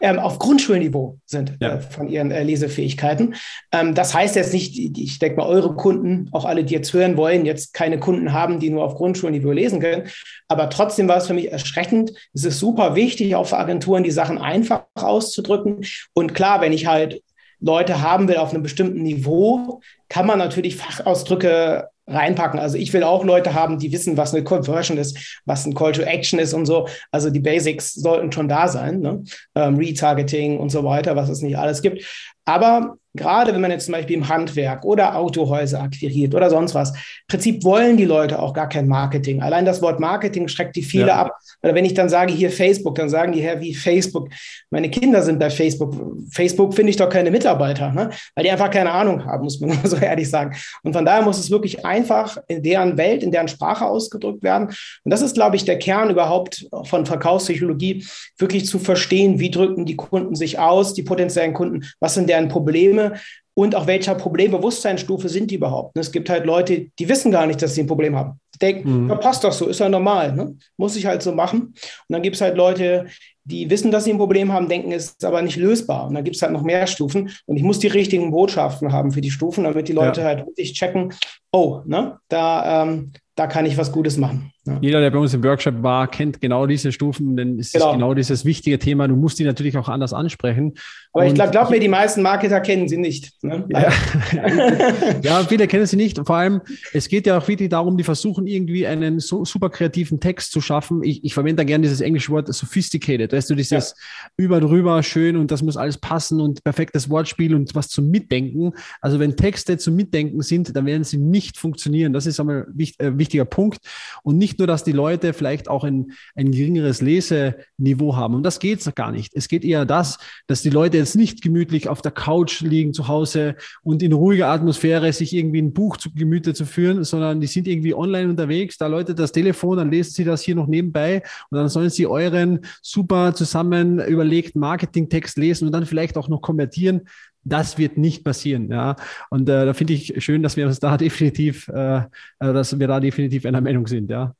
[0.00, 1.76] ähm, auf Grundschulniveau sind ja.
[1.76, 3.36] äh, von ihren äh, Lesefähigkeiten.
[3.72, 7.16] Ähm, das heißt jetzt nicht, ich denke mal, eure Kunden, auch alle, die jetzt hören
[7.16, 10.08] wollen, jetzt keine Kunden haben, die nur auf Grundschulniveau lesen können.
[10.48, 12.12] Aber trotzdem war es für mich erschreckend.
[12.34, 15.84] Es ist super wichtig, auch für Agenturen die Sachen einfach auszudrücken.
[16.12, 17.22] Und klar, wenn ich halt
[17.60, 22.58] Leute haben will auf einem bestimmten Niveau, kann man natürlich Fachausdrücke reinpacken.
[22.58, 25.92] Also ich will auch Leute haben, die wissen, was eine Conversion ist, was ein Call
[25.92, 26.88] to Action ist und so.
[27.10, 29.22] Also die Basics sollten schon da sein, ne?
[29.54, 32.04] ähm, Retargeting und so weiter, was es nicht alles gibt.
[32.50, 36.90] Aber gerade wenn man jetzt zum Beispiel im Handwerk oder Autohäuser akquiriert oder sonst was,
[36.90, 36.96] im
[37.28, 39.42] Prinzip wollen die Leute auch gar kein Marketing.
[39.42, 41.16] Allein das Wort Marketing schreckt die viele ja.
[41.16, 41.36] ab.
[41.62, 44.28] Oder wenn ich dann sage, hier Facebook, dann sagen die, Herr, wie Facebook?
[44.70, 45.94] Meine Kinder sind bei Facebook.
[46.30, 48.10] Facebook finde ich doch keine Mitarbeiter, ne?
[48.34, 50.56] weil die einfach keine Ahnung haben, muss man so ehrlich sagen.
[50.82, 54.68] Und von daher muss es wirklich einfach in deren Welt, in deren Sprache ausgedrückt werden.
[54.68, 58.06] Und das ist, glaube ich, der Kern überhaupt von Verkaufspsychologie,
[58.38, 62.39] wirklich zu verstehen, wie drücken die Kunden sich aus, die potenziellen Kunden, was sind deren
[62.48, 63.14] Probleme
[63.54, 65.96] und auf welcher Problembewusstseinsstufe sind die überhaupt.
[65.96, 68.40] Es gibt halt Leute, die wissen gar nicht, dass sie ein Problem haben.
[68.54, 69.10] Die denken, mhm.
[69.10, 70.56] ja, passt doch so, ist ja normal, ne?
[70.76, 71.60] muss ich halt so machen.
[71.60, 71.74] Und
[72.08, 73.06] dann gibt es halt Leute,
[73.44, 76.06] die wissen, dass sie ein Problem haben, denken, es ist aber nicht lösbar.
[76.06, 77.30] Und dann gibt es halt noch mehr Stufen.
[77.46, 80.26] Und ich muss die richtigen Botschaften haben für die Stufen, damit die Leute ja.
[80.28, 81.12] halt wirklich checken,
[81.52, 84.52] oh, ne, da, ähm, da kann ich was Gutes machen.
[84.66, 84.78] Ja.
[84.82, 87.86] Jeder, der bei uns im Workshop war, kennt genau diese Stufen, denn es genau.
[87.86, 89.08] ist genau dieses wichtige Thema.
[89.08, 90.74] Du musst die natürlich auch anders ansprechen.
[91.12, 93.42] Aber ich glaube, glaub mir, die meisten Marketer kennen sie nicht.
[93.42, 93.66] Ne?
[93.70, 93.90] Ja.
[95.22, 96.20] ja, viele kennen sie nicht.
[96.24, 96.60] Vor allem,
[96.92, 100.60] es geht ja auch wirklich darum, die versuchen irgendwie einen so super kreativen Text zu
[100.60, 101.02] schaffen.
[101.02, 103.32] Ich, ich verwende da gerne dieses englische Wort sophisticated.
[103.32, 104.28] Weißt du, dieses ja.
[104.36, 108.72] über drüber schön und das muss alles passen und perfektes Wortspiel und was zum Mitdenken.
[109.00, 112.12] Also wenn Texte zum Mitdenken sind, dann werden sie nicht funktionieren.
[112.12, 113.78] Das ist einmal ein äh, wichtiger Punkt.
[114.22, 118.34] Und nicht nur, dass die Leute vielleicht auch ein, ein geringeres Leseniveau haben.
[118.34, 119.32] Und das geht gar nicht.
[119.34, 123.08] Es geht eher das, dass die Leute jetzt nicht gemütlich auf der Couch liegen zu
[123.08, 127.46] Hause und in ruhiger Atmosphäre sich irgendwie ein Buch zu Gemüte zu führen, sondern die
[127.46, 131.22] sind irgendwie online unterwegs, da läutet das Telefon, dann lesen sie das hier noch nebenbei
[131.50, 136.40] und dann sollen sie euren super zusammen überlegten Marketingtext lesen und dann vielleicht auch noch
[136.40, 137.02] konvertieren.
[137.42, 138.96] Das wird nicht passieren, ja.
[139.30, 142.02] Und äh, da finde ich schön, dass wir uns da definitiv, äh, äh
[142.38, 144.34] dass wir da definitiv einer Meinung sind, ja.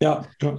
[0.00, 0.58] Ja, ja.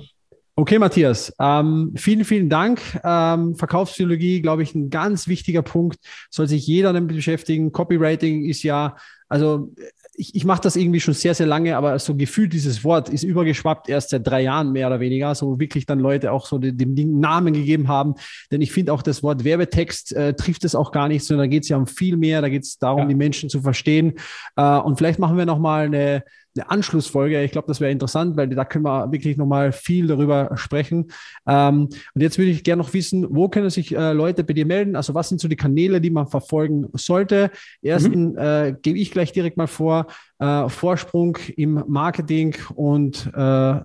[0.55, 2.81] Okay, Matthias, ähm, vielen, vielen Dank.
[3.03, 5.97] Ähm, Verkaufspsychologie, glaube ich, ein ganz wichtiger Punkt.
[6.29, 7.71] Soll sich jeder damit beschäftigen.
[7.71, 8.97] Copywriting ist ja,
[9.29, 9.71] also
[10.13, 13.23] ich, ich mache das irgendwie schon sehr, sehr lange, aber so gefühlt dieses Wort ist
[13.23, 16.95] übergeschwappt erst seit drei Jahren mehr oder weniger, so wirklich dann Leute auch so dem
[16.95, 18.15] Ding Namen gegeben haben.
[18.51, 21.49] Denn ich finde auch das Wort Werbetext äh, trifft es auch gar nicht, sondern da
[21.49, 22.41] geht es ja um viel mehr.
[22.41, 23.05] Da geht es darum, ja.
[23.07, 24.13] die Menschen zu verstehen.
[24.57, 26.23] Äh, und vielleicht machen wir nochmal eine
[26.55, 27.41] eine Anschlussfolge.
[27.43, 31.11] Ich glaube, das wäre interessant, weil da können wir wirklich nochmal viel darüber sprechen.
[31.47, 34.65] Ähm, und jetzt würde ich gerne noch wissen, wo können sich äh, Leute bei dir
[34.65, 34.95] melden?
[34.95, 37.51] Also was sind so die Kanäle, die man verfolgen sollte?
[37.81, 38.37] Ersten mhm.
[38.37, 40.07] äh, gebe ich gleich direkt mal vor.
[40.39, 43.79] Äh, Vorsprung im Marketing und äh,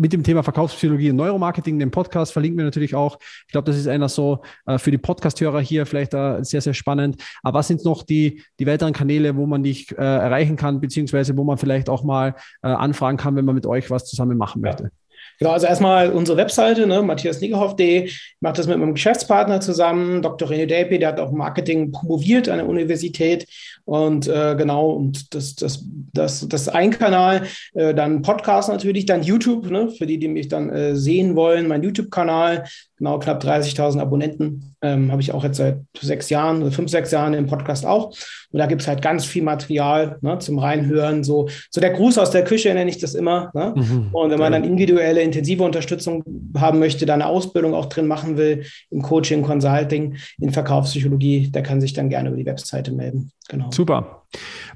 [0.00, 3.18] mit dem Thema Verkaufspsychologie und Neuromarketing, den Podcast verlinken wir natürlich auch.
[3.46, 6.72] Ich glaube, das ist einer so äh, für die Podcast-Hörer hier vielleicht äh, sehr, sehr
[6.72, 7.22] spannend.
[7.42, 11.36] Aber was sind noch die, die weiteren Kanäle, wo man dich äh, erreichen kann, beziehungsweise
[11.36, 14.62] wo man vielleicht auch mal äh, anfragen kann, wenn man mit euch was zusammen machen
[14.62, 14.84] möchte?
[14.84, 14.99] Ja.
[15.40, 18.04] Genau, also erstmal unsere Webseite, ne, matthiasniegehoff.de.
[18.04, 20.50] Ich mache das mit meinem Geschäftspartner zusammen, Dr.
[20.50, 23.46] René Delpe, der hat auch Marketing promoviert an der Universität.
[23.86, 25.82] Und äh, genau, und das, das,
[26.12, 30.48] das, das ein Kanal, äh, dann Podcast natürlich, dann YouTube, ne, für die, die mich
[30.48, 32.64] dann äh, sehen wollen, mein YouTube-Kanal,
[33.00, 34.76] genau knapp 30.000 Abonnenten.
[34.82, 38.10] Ähm, Habe ich auch jetzt seit sechs Jahren, oder fünf, sechs Jahren im Podcast auch.
[38.52, 41.24] Und da gibt es halt ganz viel Material ne, zum Reinhören.
[41.24, 43.50] So, so der Gruß aus der Küche nenne ich das immer.
[43.54, 43.72] Ne?
[43.74, 46.22] Mhm, und wenn man dann individuelle, intensive Unterstützung
[46.56, 51.62] haben möchte, da eine Ausbildung auch drin machen will, im Coaching, Consulting, in Verkaufspsychologie, der
[51.62, 53.32] kann sich dann gerne über die Webseite melden.
[53.48, 53.70] Genau.
[53.72, 54.22] Super.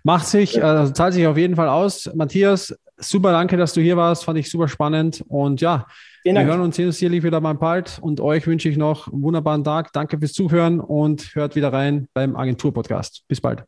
[0.03, 2.11] Macht sich, also zahlt sich auf jeden Fall aus.
[2.15, 4.25] Matthias, super danke, dass du hier warst.
[4.25, 5.23] Fand ich super spannend.
[5.29, 5.87] Und ja,
[6.25, 7.99] wir hören uns sehen uns sicherlich wieder mal bald.
[8.01, 9.93] Und euch wünsche ich noch einen wunderbaren Tag.
[9.93, 13.25] Danke fürs Zuhören und hört wieder rein beim Agentur-Podcast.
[13.29, 13.65] Bis bald.